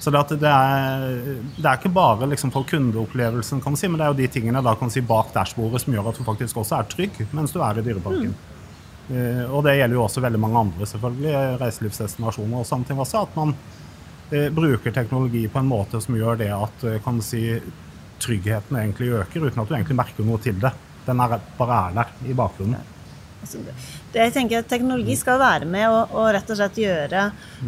Så 0.02 0.12
det, 0.12 0.24
det, 0.42 0.50
er, 0.50 1.04
det 1.56 1.64
er, 1.64 1.78
ikke 1.78 1.94
bare 1.94 2.28
liksom 2.28 2.52
for 2.52 2.66
kundeopplevelsen, 2.68 3.62
kan 3.64 3.78
si, 3.80 3.88
men 3.88 4.02
det 4.02 4.08
er 4.08 4.12
jo 4.12 4.18
de 4.18 4.32
tingene 4.34 4.64
da 4.66 4.74
kan 4.76 4.90
si 4.92 5.00
bak 5.06 5.30
dashbordet 5.32 5.80
som 5.86 5.94
gjør 5.96 6.10
at 6.10 6.18
du 6.20 6.26
faktisk 6.28 6.60
også 6.60 6.82
er 6.82 6.90
trygg 6.92 7.22
mens 7.32 7.54
du 7.54 7.62
er 7.64 7.80
i 7.80 7.86
Dyreparken. 7.86 8.34
Mm. 8.34 8.50
Uh, 9.04 9.46
og 9.54 9.64
det 9.64 9.78
gjelder 9.78 9.96
jo 9.96 10.04
også 10.04 10.24
veldig 10.24 10.42
mange 10.44 10.60
andre, 10.66 10.90
selvfølgelig, 10.90 11.38
reiselivsdestinasjoner 11.62 12.60
og 12.60 12.68
sånne 12.68 12.90
ting 12.90 13.00
også. 13.00 13.24
at 13.24 13.40
man 13.40 13.54
eh, 13.54 13.83
bruker 14.56 14.94
teknologi 14.96 15.48
på 15.52 15.62
en 15.62 15.70
måte 15.70 16.02
som 16.04 16.18
gjør 16.18 16.40
det 16.40 16.52
at 16.56 16.88
eh, 16.90 17.02
kan 17.04 17.22
si, 17.24 17.44
tryggheten 18.24 18.78
egentlig 18.80 19.12
øker, 19.20 19.50
uten 19.50 19.62
at 19.62 19.70
du 19.70 19.76
egentlig 19.76 20.00
merker 20.00 20.28
noe 20.28 20.42
til 20.42 20.58
det. 20.62 20.72
Den 21.04 21.20
er 21.20 21.38
bare 21.58 21.80
er 21.90 21.96
der 21.98 22.32
i 22.32 22.36
bakgrunnen. 22.38 22.92
Altså, 23.44 23.60
det, 23.60 23.74
jeg 24.16 24.32
tenker 24.32 24.62
at 24.62 24.70
Teknologi 24.72 25.18
skal 25.20 25.42
være 25.42 25.68
med 25.68 25.84
å, 25.92 26.06
å 26.16 26.30
rett 26.32 26.48
og 26.54 26.56
slett 26.56 26.78
gjøre 26.80 27.26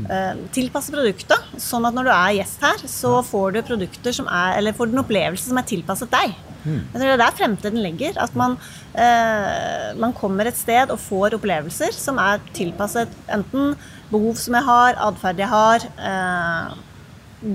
eh, 0.07 0.43
tilpasse 0.55 0.93
produktet. 0.93 1.49
Sånn 1.59 1.87
at 1.87 1.97
når 1.97 2.07
du 2.07 2.13
er 2.15 2.35
gjest 2.37 2.63
her, 2.63 2.85
så 2.87 3.17
får 3.27 3.57
du 3.57 3.61
produkter 3.67 4.15
som 4.15 4.29
er, 4.31 4.55
eller 4.61 4.77
får 4.77 4.87
du 4.87 4.95
en 4.95 5.03
opplevelse 5.03 5.49
som 5.49 5.59
er 5.59 5.67
tilpasset 5.67 6.13
deg. 6.15 6.37
Jeg 6.65 6.95
tror 6.95 7.03
Det 7.03 7.13
er 7.13 7.21
der 7.21 7.35
fremtiden 7.37 7.83
ligger. 7.83 8.15
At 8.21 8.35
man, 8.39 8.57
eh, 8.93 9.91
man 10.01 10.15
kommer 10.17 10.47
et 10.47 10.57
sted 10.57 10.89
og 10.89 11.01
får 11.01 11.37
opplevelser 11.37 11.93
som 11.93 12.17
er 12.21 12.41
tilpasset 12.57 13.11
enten 13.27 13.75
behov 14.11 14.37
som 14.41 14.57
jeg 14.57 14.67
har, 14.67 14.99
atferd 15.07 15.41
jeg 15.41 15.51
har. 15.51 15.87
Eh, 16.09 16.75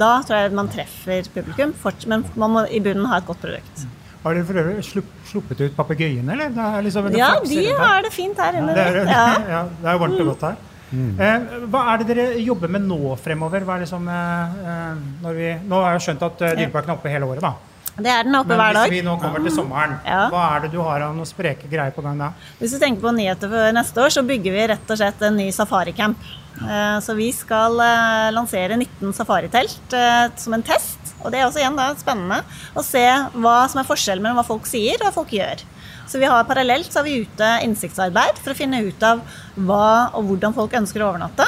da 0.01 0.11
tror 0.27 0.37
jeg 0.45 0.55
man 0.55 0.69
treffer 0.71 1.31
publikum, 1.35 1.75
men 2.11 2.25
man 2.39 2.55
må 2.55 2.67
i 2.71 2.81
bunnen 2.85 3.09
ha 3.11 3.19
et 3.21 3.27
godt 3.27 3.43
produkt. 3.43 3.87
Har 4.21 4.37
dere 4.37 4.45
for 4.45 4.61
øvrig 4.61 4.83
sluppet 4.85 5.63
ut 5.65 5.77
papegøyene, 5.79 6.35
eller? 6.35 6.51
Det 6.53 6.65
er 6.67 6.83
liksom, 6.85 7.07
Ja, 7.17 7.31
de 7.41 7.63
har 7.79 8.03
det 8.05 8.13
fint 8.13 8.37
her 8.39 8.59
inne. 8.61 8.75
Det 8.77 8.85
er, 8.85 8.99
Ja. 9.17 9.25
ja, 9.55 9.63
det 9.81 9.89
er 9.95 10.03
varmt 10.03 10.21
og 10.21 10.35
godt 10.35 10.45
her. 10.51 10.67
Eh, 10.91 11.51
hva 11.71 11.85
er 11.93 12.03
det 12.03 12.07
dere 12.11 12.27
jobber 12.43 12.71
med 12.75 12.83
nå 12.83 13.15
fremover? 13.23 13.63
Hva 13.65 13.79
er 13.79 13.85
det 13.87 13.89
som, 13.89 14.07
eh, 14.11 14.63
eh, 14.75 15.03
når 15.23 15.37
vi, 15.39 15.51
nå 15.71 15.83
har 15.85 15.95
jeg 15.97 16.09
skjønt 16.09 16.25
at 16.27 16.43
eh, 16.43 16.57
Dyreparken 16.59 16.93
er 16.93 16.99
oppe 16.99 17.13
hele 17.13 17.29
året, 17.31 17.45
da. 17.47 17.55
Det 17.97 18.07
er 18.13 18.25
den 18.25 18.37
oppe 18.39 18.55
hver 18.57 18.75
dag. 18.77 18.87
Men 18.87 18.91
hvis 18.93 19.01
vi 19.01 19.07
nå 19.07 19.17
kommer 19.21 19.43
til 19.45 19.53
sommeren, 19.55 19.97
Ja. 20.07 20.29
hva 20.31 20.57
er 20.57 20.61
det 20.65 20.71
du 20.73 20.79
har 20.81 21.01
av 21.03 21.15
noen 21.17 21.27
spreke 21.27 21.69
greier 21.69 21.91
på 21.93 22.03
gang 22.03 22.19
da? 22.19 22.33
Hvis 22.61 22.73
du 22.73 22.79
tenker 22.79 23.03
på 23.03 23.13
nyheter 23.17 23.51
for 23.51 23.73
neste 23.73 23.99
år, 24.05 24.09
så 24.15 24.23
bygger 24.27 24.53
vi 24.53 24.67
rett 24.69 24.91
og 24.91 24.97
slett 24.97 25.23
en 25.23 25.37
ny 25.37 25.51
safaricamp. 25.51 26.17
Eh, 26.61 27.01
Så 27.01 27.15
vi 27.17 27.31
skal 27.33 27.79
eh, 27.81 28.31
lansere 28.33 28.77
19 28.77 29.13
safaritelt 29.17 29.93
eh, 29.93 30.29
som 30.37 30.55
en 30.55 30.63
test. 30.63 30.99
Og 31.25 31.31
det 31.33 31.41
er 31.41 31.47
også 31.49 31.61
igjen 31.61 31.77
da, 31.77 31.95
spennende 31.95 32.43
å 32.77 32.83
se 32.85 33.05
hva 33.35 33.69
som 33.69 33.81
er 33.81 33.89
forskjellen 33.89 34.23
mellom 34.23 34.37
hva 34.41 34.47
folk 34.47 34.67
sier 34.67 34.97
og 35.01 35.09
hva 35.09 35.13
folk 35.13 35.33
gjør. 35.37 35.63
Så 36.09 36.19
vi 36.19 36.27
har 36.27 36.45
parallelt 36.45 36.91
så 36.93 37.01
har 37.01 37.05
vi 37.05 37.21
ute 37.25 37.51
innsiktsarbeid 37.65 38.39
for 38.41 38.53
å 38.53 38.57
finne 38.57 38.81
ut 38.83 39.03
av 39.03 39.21
hva 39.57 40.11
og 40.15 40.25
hvordan 40.27 40.55
folk 40.57 40.73
ønsker 40.73 41.05
å 41.05 41.13
overnatte. 41.13 41.47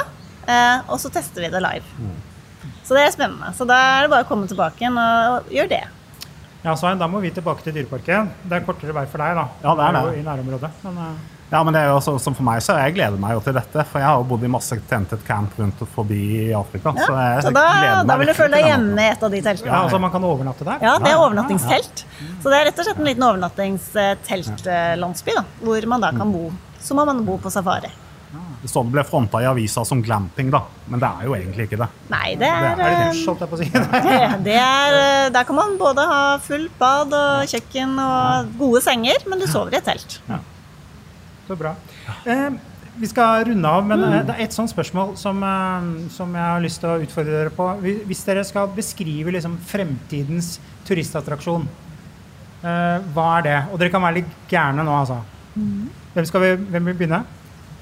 Og 0.87 0.99
så 1.01 1.11
tester 1.11 1.41
vi 1.43 1.49
det 1.51 1.59
live. 1.59 1.83
Så 2.83 2.95
det 2.95 3.03
er 3.03 3.11
spennende. 3.11 3.51
Så 3.57 3.67
da 3.67 3.75
er 3.97 4.05
det 4.05 4.13
bare 4.13 4.23
å 4.23 4.29
komme 4.29 4.47
tilbake 4.47 4.79
igjen 4.79 4.95
og 4.97 5.51
gjøre 5.51 5.69
det. 5.73 5.83
Ja, 6.63 6.77
Svein, 6.79 6.95
da 6.95 7.09
må 7.11 7.19
vi 7.19 7.27
tilbake 7.35 7.59
til 7.65 7.73
Dyreparken. 7.75 8.29
Det 8.47 8.55
er 8.55 8.61
kortere 8.63 8.93
vei 8.95 9.03
for 9.11 9.19
deg, 9.19 9.35
da. 9.35 9.43
Ja, 9.65 9.71
det 9.75 9.83
er 9.83 9.95
det. 9.95 10.01
det. 10.01 10.07
jo 10.07 10.19
I 10.21 10.27
nærområdet. 10.29 10.69
Men, 10.85 10.97
uh... 10.97 11.31
Ja, 11.53 11.59
men 11.61 11.75
det 11.75 11.81
er 11.83 11.89
jo 11.91 11.97
også, 11.99 12.13
som 12.23 12.33
for 12.33 12.41
meg, 12.47 12.61
så 12.65 12.73
jeg 12.79 12.95
gleder 12.95 13.19
meg 13.21 13.35
jo 13.35 13.41
til 13.43 13.53
dette. 13.53 13.83
For 13.91 14.01
jeg 14.01 14.07
har 14.07 14.21
jo 14.21 14.23
bodd 14.29 14.45
i 14.47 14.49
masse 14.49 14.77
tentet 14.89 15.25
camp 15.27 15.51
rundt 15.59 15.81
og 15.83 15.89
forbi 15.93 16.21
i 16.47 16.53
Afrika. 16.57 16.93
Ja, 16.97 17.03
så 17.03 17.17
jeg 17.19 17.43
så 17.45 17.51
da, 17.51 17.65
gleder 17.67 17.99
meg 17.99 18.07
da 18.09 18.15
vil 18.21 18.31
du 18.31 18.35
føle 18.37 18.53
deg 18.55 18.69
hjemme 18.71 19.03
i 19.03 19.09
et 19.11 19.25
av 19.27 19.35
de 19.35 19.41
teltene. 19.49 19.69
ja, 19.69 19.81
altså 19.83 19.99
man 20.01 20.13
kan 20.15 20.23
overnatte 20.29 20.63
der? 20.69 20.79
Ja, 20.87 20.93
det 21.03 21.11
er 21.11 21.19
overnattingstelt. 21.19 22.05
Så 22.15 22.47
det 22.47 22.61
er 22.61 22.65
rett 22.69 22.79
og 22.79 22.87
slett 22.87 23.03
en 23.03 23.11
liten 23.11 23.27
overnattingsteltlandsby, 23.27 25.35
da, 25.35 25.43
hvor 25.67 25.89
man 25.93 26.07
da 26.07 26.13
kan 26.15 26.31
bo. 26.33 26.47
Så 26.81 26.97
må 26.97 27.05
man 27.11 27.21
bo 27.27 27.37
på 27.43 27.51
safari. 27.53 27.91
Det 28.63 28.69
står 28.71 28.87
det 28.87 28.93
ble 28.95 29.03
fronta 29.05 29.41
i 29.43 29.45
avisa 29.45 29.83
som 29.85 30.01
glamping, 30.01 30.49
da. 30.53 30.63
Men 30.89 31.01
det 31.01 31.09
er 31.09 31.27
jo 31.27 31.35
egentlig 31.35 31.67
ikke 31.67 31.79
det. 31.83 31.87
Nei, 32.09 32.33
det 32.39 32.47
er, 32.49 32.65
Er 32.69 32.79
det 32.79 32.87
er 32.87 33.01
dusj, 33.11 33.23
holdt 33.29 33.43
jeg 33.43 33.51
på 33.51 33.57
å 33.57 33.61
si? 33.61 33.67
det 34.47 34.55
er 34.57 34.97
eh, 34.99 35.29
Der 35.35 35.47
kan 35.49 35.59
man 35.59 35.75
både 35.77 36.05
ha 36.09 36.21
fullt 36.41 36.73
bad 36.79 37.13
og 37.17 37.51
kjøkken 37.51 37.97
og 38.01 38.53
gode 38.61 38.81
senger, 38.85 39.25
men 39.29 39.43
du 39.43 39.45
sover 39.51 39.75
i 39.75 39.81
et 39.81 39.89
telt. 39.91 40.17
Så 41.43 41.59
bra. 41.59 41.75
Eh, 42.23 42.47
vi 42.95 43.09
skal 43.11 43.45
runde 43.49 43.75
av, 43.75 43.85
men 43.85 43.99
mm. 43.99 44.17
det 44.29 44.37
er 44.37 44.47
et 44.47 44.55
sånt 44.55 44.71
spørsmål 44.71 45.13
som, 45.19 45.43
eh, 45.43 45.91
som 46.15 46.33
jeg 46.39 46.47
har 46.47 46.63
lyst 46.63 46.81
til 46.81 46.93
å 46.93 46.97
utfordre 47.03 47.37
dere 47.37 47.53
på. 47.53 47.69
Hvis- 47.83 48.25
dere 48.25 48.47
skal 48.47 48.73
beskrive 48.73 49.35
liksom, 49.35 49.59
fremtidens 49.69 50.55
turistattraksjon, 50.87 51.67
eh, 52.63 52.97
hva 53.13 53.29
er 53.37 53.47
det? 53.51 53.59
Og 53.71 53.79
dere 53.79 53.93
kan 53.93 54.01
være 54.01 54.21
litt 54.21 54.35
gærne 54.49 54.85
nå, 54.85 54.99
altså. 55.03 55.21
Hvem, 55.53 56.25
skal 56.25 56.41
vi, 56.41 56.55
hvem 56.55 56.85
vil 56.89 57.01
begynne? 57.03 57.25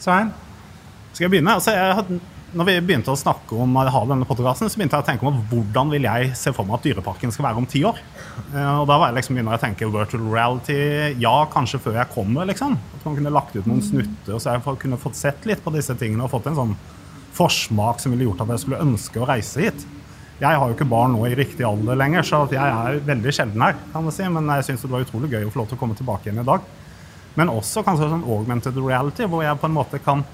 Svein? 0.01 0.33
Skal 1.11 1.25
jeg 1.27 1.33
begynne? 1.35 1.53
Altså, 1.59 1.73
jeg 1.75 1.95
hadde, 1.97 2.19
når 2.55 2.67
vi 2.67 2.75
begynte 2.87 3.11
å 3.13 3.19
snakke 3.19 3.55
om 3.63 3.75
å 3.79 3.83
ha 3.95 4.01
denne 4.09 4.27
podkasten, 4.27 4.69
så 4.71 4.79
begynte 4.79 4.97
jeg 4.99 5.03
å 5.05 5.07
tenke 5.09 5.27
om 5.27 5.41
hvordan 5.51 5.91
vil 5.93 6.07
jeg 6.07 6.31
se 6.39 6.53
for 6.55 6.67
meg 6.67 6.77
at 6.79 6.87
Dyreparken 6.87 7.31
skal 7.35 7.47
være 7.49 7.61
om 7.61 7.67
ti 7.69 7.83
år. 7.87 7.99
Eh, 8.53 8.79
Og 8.81 8.87
da 8.89 8.97
var 8.97 9.11
jeg 9.11 9.19
liksom 9.19 9.35
begynner 9.37 9.55
jeg 9.55 9.61
å 9.61 9.65
tenke 9.65 9.91
virtual 9.91 10.25
reality. 10.31 10.79
Ja, 11.23 11.35
kanskje 11.51 11.81
før 11.83 11.99
jeg 11.99 12.11
kommer, 12.15 12.47
liksom. 12.47 12.77
At 12.97 13.05
man 13.07 13.15
kunne 13.19 13.33
lagt 13.35 13.55
ut 13.55 13.67
noen 13.67 13.83
snutter, 13.83 14.39
så 14.39 14.55
jeg 14.55 14.79
kunne 14.85 14.99
fått 14.99 15.19
sett 15.19 15.47
litt 15.47 15.63
på 15.63 15.73
disse 15.75 15.95
tingene 15.99 16.27
og 16.27 16.31
fått 16.33 16.47
en 16.51 16.59
sånn 16.59 16.75
forsmak 17.35 17.99
som 18.03 18.11
ville 18.11 18.27
gjort 18.27 18.43
at 18.43 18.55
jeg 18.55 18.65
skulle 18.65 18.81
ønske 18.83 19.19
å 19.21 19.27
reise 19.27 19.63
hit. 19.63 19.85
Jeg 20.41 20.57
har 20.57 20.67
jo 20.67 20.73
ikke 20.73 20.89
barn 20.89 21.13
nå 21.13 21.27
i 21.29 21.35
riktig 21.37 21.63
alder 21.67 21.95
lenger, 21.99 22.25
så 22.25 22.41
jeg 22.49 22.57
er 22.59 22.99
veldig 23.05 23.31
sjelden 23.35 23.61
her. 23.61 23.75
kan 23.93 24.03
man 24.03 24.11
si, 24.15 24.23
Men 24.27 24.47
jeg 24.57 24.65
syns 24.71 24.81
det 24.81 24.89
var 24.89 25.03
utrolig 25.05 25.29
gøy 25.29 25.45
å 25.45 25.51
få 25.53 25.59
lov 25.61 25.67
til 25.69 25.77
å 25.77 25.79
komme 25.79 25.95
tilbake 25.95 26.25
igjen 26.27 26.41
i 26.41 26.47
dag. 26.47 26.61
Men 27.35 27.47
også 27.53 27.83
kanskje 27.85 28.09
sånn 28.09 28.25
augmented 28.27 28.75
reality, 28.75 29.23
hvor 29.23 29.43
jeg 29.43 29.59
på 29.59 29.69
en 29.69 29.75
måte 29.77 29.99
kan 30.03 30.25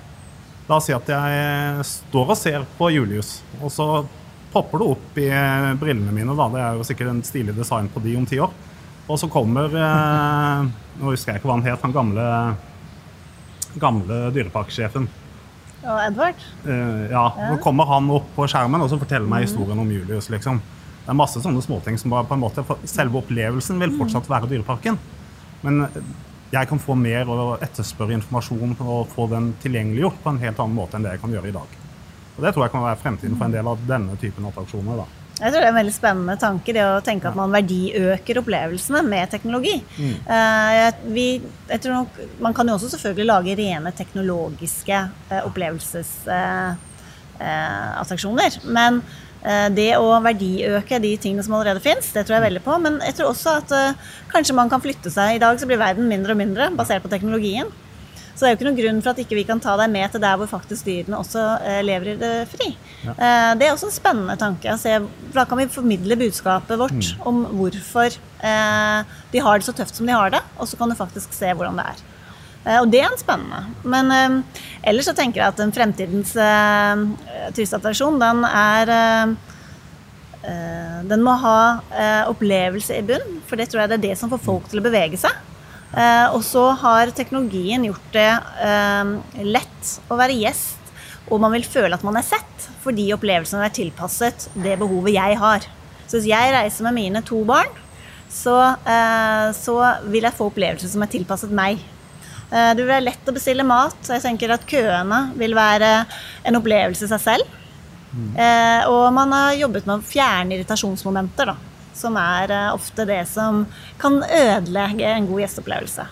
La 0.68 0.78
oss 0.78 0.88
si 0.90 0.96
at 0.96 1.08
jeg 1.08 1.84
står 1.88 2.32
og 2.34 2.38
ser 2.40 2.66
på 2.78 2.90
Julius, 2.92 3.38
og 3.62 3.72
så 3.72 3.88
popper 4.52 4.82
det 4.82 4.88
opp 4.94 5.20
i 5.22 5.28
eh, 5.32 5.68
brillene 5.80 6.12
mine. 6.16 6.36
da, 6.36 6.48
Det 6.52 6.64
er 6.64 6.80
jo 6.80 6.88
sikkert 6.88 7.12
en 7.14 7.24
stilig 7.24 7.56
design 7.56 7.88
på 7.92 8.04
de 8.04 8.16
om 8.20 8.26
ti 8.28 8.40
år. 8.44 8.52
Og 9.08 9.20
så 9.20 9.30
kommer 9.32 9.72
eh, 9.72 10.66
Nå 10.98 11.14
husker 11.14 11.32
jeg 11.32 11.40
ikke 11.40 11.48
hva 11.48 11.56
han 11.60 11.68
het, 11.68 11.84
han 11.84 11.96
gamle, 11.96 12.26
gamle 13.80 14.20
dyreparksjefen. 14.36 15.08
Og 15.88 16.00
Edvard? 16.04 16.42
Eh, 16.68 17.04
ja, 17.14 17.26
Nå 17.52 17.60
kommer 17.64 17.88
han 17.88 18.10
opp 18.18 18.32
på 18.36 18.48
skjermen 18.50 18.84
og 18.84 18.90
så 18.92 19.00
forteller 19.00 19.30
meg 19.30 19.46
historien 19.46 19.80
om 19.80 19.92
Julius. 19.94 20.28
liksom. 20.34 20.60
Det 21.04 21.14
er 21.14 21.20
masse 21.22 21.40
sånne 21.40 21.64
småting 21.64 22.00
som 22.02 22.12
bare 22.12 22.28
på 22.28 22.36
en 22.36 22.42
måte 22.44 22.66
Selve 22.90 23.22
opplevelsen 23.22 23.80
vil 23.80 23.94
fortsatt 23.96 24.28
være 24.28 24.50
Dyreparken. 24.52 24.98
Men 25.64 25.86
eh, 25.86 26.02
jeg 26.52 26.68
kan 26.70 26.80
få 26.80 26.96
mer 26.96 27.28
og 27.30 27.62
etterspørre 27.66 28.16
informasjon 28.18 28.76
og 28.80 29.08
få 29.12 29.28
den 29.32 29.52
tilgjengeliggjort 29.64 30.22
på 30.24 30.32
en 30.32 30.40
helt 30.40 30.60
annen 30.64 30.78
måte 30.78 30.96
enn 30.98 31.04
det 31.08 31.18
jeg 31.18 31.24
kan 31.26 31.34
gjøre 31.36 31.52
i 31.52 31.56
dag. 31.58 31.78
Og 32.38 32.44
Det 32.46 32.54
tror 32.54 32.64
jeg 32.68 32.72
kan 32.72 32.86
være 32.86 33.02
fremtiden 33.02 33.38
for 33.38 33.46
en 33.50 33.56
del 33.58 33.68
av 33.68 33.80
denne 33.90 34.16
typen 34.22 34.46
attraksjoner. 34.46 34.98
da. 35.02 35.08
Jeg 35.38 35.52
tror 35.54 35.62
det 35.62 35.68
er 35.68 35.74
en 35.74 35.78
veldig 35.78 35.94
spennende 35.94 36.36
tanke, 36.42 36.74
det 36.74 36.82
å 36.82 37.02
tenke 37.06 37.30
at 37.30 37.36
man 37.38 37.52
verdiøker 37.54 38.40
opplevelsene 38.42 39.04
med 39.06 39.30
teknologi. 39.30 39.76
Mm. 39.98 40.16
jeg- 40.78 41.14
vi, 41.14 41.42
jeg 41.70 41.82
tror 41.82 41.94
nok, 41.94 42.10
Man 42.42 42.54
kan 42.54 42.68
jo 42.68 42.74
også 42.74 42.90
selvfølgelig 42.90 43.26
lage 43.26 43.56
rene 43.58 43.92
teknologiske 43.92 45.10
eh, 45.32 45.44
men 48.66 48.98
eh, 48.98 49.27
det 49.72 49.92
å 50.00 50.12
verdiøke 50.24 51.00
de 51.04 51.14
tingene 51.22 51.44
som 51.46 51.56
allerede 51.58 51.84
fins, 51.84 52.10
det 52.14 52.26
tror 52.26 52.40
jeg 52.40 52.48
veldig 52.48 52.64
på. 52.66 52.78
Men 52.84 53.02
jeg 53.06 53.18
tror 53.18 53.32
også 53.32 53.58
at 53.62 53.76
eh, 53.76 54.08
kanskje 54.34 54.56
man 54.58 54.72
kan 54.72 54.84
flytte 54.84 55.12
seg. 55.14 55.36
I 55.38 55.44
dag 55.44 55.60
så 55.60 55.70
blir 55.70 55.82
verden 55.82 56.10
mindre 56.10 56.36
og 56.36 56.42
mindre 56.42 56.72
basert 56.78 57.06
på 57.06 57.12
teknologien. 57.12 57.70
Så 58.38 58.46
det 58.46 58.50
er 58.50 58.52
jo 58.54 58.58
ikke 58.60 58.66
noen 58.68 58.78
grunn 58.78 59.00
for 59.02 59.12
at 59.16 59.20
ikke 59.24 59.38
vi 59.40 59.46
kan 59.50 59.62
ta 59.62 59.74
deg 59.80 59.90
med 59.90 60.12
til 60.14 60.22
der 60.22 60.36
hvor 60.38 60.50
faktisk 60.52 60.86
dyrene 60.86 61.18
også 61.18 61.46
eh, 61.66 61.80
lever 61.86 62.12
i 62.12 62.18
det 62.22 62.34
fri. 62.52 62.68
Eh, 63.10 63.54
det 63.58 63.66
er 63.66 63.72
også 63.72 63.90
en 63.90 63.96
spennende 63.96 64.36
tanke. 64.38 64.76
se, 64.78 65.00
for 65.32 65.40
Da 65.40 65.48
kan 65.50 65.58
vi 65.58 65.70
formidle 65.74 66.20
budskapet 66.20 66.78
vårt 66.78 67.14
om 67.26 67.48
hvorfor 67.58 68.14
eh, 68.14 69.16
de 69.34 69.42
har 69.42 69.58
det 69.58 69.66
så 69.66 69.74
tøft 69.74 69.98
som 69.98 70.06
de 70.06 70.14
har 70.14 70.36
det, 70.36 70.44
og 70.58 70.70
så 70.70 70.78
kan 70.78 70.94
du 70.94 71.00
faktisk 71.00 71.34
se 71.34 71.50
hvordan 71.50 71.82
det 71.82 71.88
er. 71.96 72.06
Eh, 72.68 72.80
og 72.82 72.90
det 72.92 73.02
er 73.02 73.10
en 73.10 73.20
spennende. 73.20 73.64
Men 73.88 74.14
eh, 74.14 74.64
ellers 74.92 75.08
så 75.10 75.16
tenker 75.18 75.42
jeg 75.42 75.54
at 75.54 75.62
den 75.62 75.74
fremtidens 75.76 76.34
eh, 76.36 77.04
turistattraksjon, 77.56 78.20
den 78.22 78.44
er 78.48 78.94
eh, 78.94 79.36
eh, 80.44 80.98
Den 81.08 81.24
må 81.24 81.38
ha 81.40 81.60
eh, 81.94 82.24
opplevelse 82.28 82.98
i 83.00 83.06
bunn, 83.08 83.40
for 83.48 83.60
det 83.60 83.70
tror 83.72 83.86
jeg 83.86 83.94
det 83.94 84.02
er 84.02 84.08
det 84.10 84.18
som 84.20 84.32
får 84.34 84.44
folk 84.44 84.68
til 84.72 84.82
å 84.82 84.88
bevege 84.88 85.20
seg. 85.22 85.34
Eh, 85.96 86.28
og 86.36 86.44
så 86.44 86.66
har 86.82 87.14
teknologien 87.16 87.88
gjort 87.88 88.12
det 88.16 88.30
eh, 88.68 89.16
lett 89.48 89.96
å 90.12 90.20
være 90.20 90.36
gjest, 90.36 90.76
og 91.32 91.42
man 91.44 91.54
vil 91.56 91.68
føle 91.68 91.96
at 91.96 92.06
man 92.08 92.20
er 92.20 92.28
sett, 92.28 92.70
fordi 92.84 93.10
opplevelsene 93.16 93.66
er 93.68 93.76
tilpasset 93.76 94.50
det 94.64 94.78
behovet 94.80 95.16
jeg 95.16 95.40
har. 95.40 95.66
Så 96.08 96.20
hvis 96.20 96.30
jeg 96.30 96.54
reiser 96.56 96.88
med 96.88 96.96
mine 96.96 97.22
to 97.28 97.42
barn, 97.48 97.72
så, 98.32 98.56
eh, 98.88 99.50
så 99.56 99.78
vil 100.12 100.28
jeg 100.28 100.36
få 100.36 100.50
opplevelser 100.52 100.92
som 100.92 101.04
er 101.04 101.12
tilpasset 101.12 101.52
meg. 101.56 101.80
Eh, 102.52 102.74
Det 102.74 102.84
vil 102.84 102.94
være 102.94 103.08
lett 103.10 103.30
å 103.30 103.36
bestille 103.36 103.64
mat. 103.68 103.96
så 104.02 104.14
Jeg 104.18 104.24
tenker 104.24 104.54
at 104.54 104.68
køene 104.68 105.34
vil 105.36 105.56
være 105.56 106.06
en 106.46 106.56
opplevelse 106.56 107.06
i 107.06 107.14
seg 107.16 107.20
selv. 107.20 107.56
Mm. 108.18 108.88
og 108.88 109.14
man 109.14 109.32
har 109.36 109.54
jobbet 109.54 109.86
med 109.86 110.00
å 110.00 110.02
fjerne 110.02 110.56
irritasjonsmomenter, 110.56 111.52
da, 111.52 111.56
som 111.94 112.16
er 112.18 112.54
eh, 112.56 112.70
ofte 112.74 113.06
det 113.06 113.20
som 113.30 113.66
kan 114.00 114.22
ødelegge 114.24 115.06
en 115.12 115.28
god 115.28 115.44
gjesteopplevelse. 115.44 116.08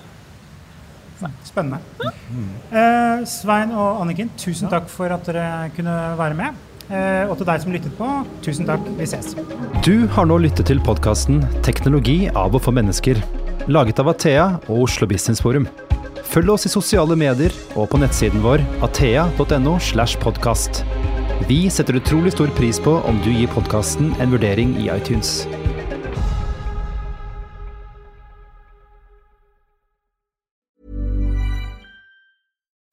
Spennende. 1.47 1.79
Eh, 2.75 3.23
Svein 3.29 3.71
og 3.71 4.01
Anniken, 4.03 4.29
tusen 4.37 4.69
takk 4.71 4.89
for 4.91 5.13
at 5.15 5.25
dere 5.29 5.71
kunne 5.75 5.95
være 6.19 6.37
med. 6.37 6.61
Eh, 6.85 7.23
og 7.25 7.37
til 7.39 7.47
deg 7.47 7.63
som 7.63 7.73
lyttet 7.73 7.95
på, 7.97 8.09
tusen 8.45 8.67
takk. 8.67 8.83
Vi 8.99 9.07
ses. 9.09 9.33
Du 9.85 10.07
har 10.17 10.27
nå 10.29 10.37
lyttet 10.43 10.67
til 10.69 10.83
podkasten 10.85 11.41
'Teknologi 11.63 12.29
av 12.35 12.53
og 12.53 12.61
for 12.61 12.71
mennesker', 12.71 13.23
laget 13.67 13.99
av 13.99 14.09
Athea 14.09 14.59
og 14.67 14.83
Oslo 14.89 15.07
Business 15.07 15.41
Forum. 15.41 15.67
Følg 16.31 16.51
oss 16.55 16.65
i 16.67 16.71
sosiale 16.71 17.17
medier 17.19 17.53
og 17.75 17.89
på 17.91 17.99
nettsiden 18.01 18.43
vår 18.43 18.63
athea.no. 18.85 19.77
slash 19.79 20.19
podcast. 20.21 20.83
Vi 21.49 21.65
setter 21.69 21.99
utrolig 21.99 22.33
stor 22.35 22.51
pris 22.57 22.79
på 22.81 22.97
om 23.05 23.21
du 23.23 23.31
gir 23.33 23.51
podkasten 23.53 24.13
en 24.19 24.33
vurdering 24.33 24.75
i 24.81 24.89
iTunes. 24.93 25.43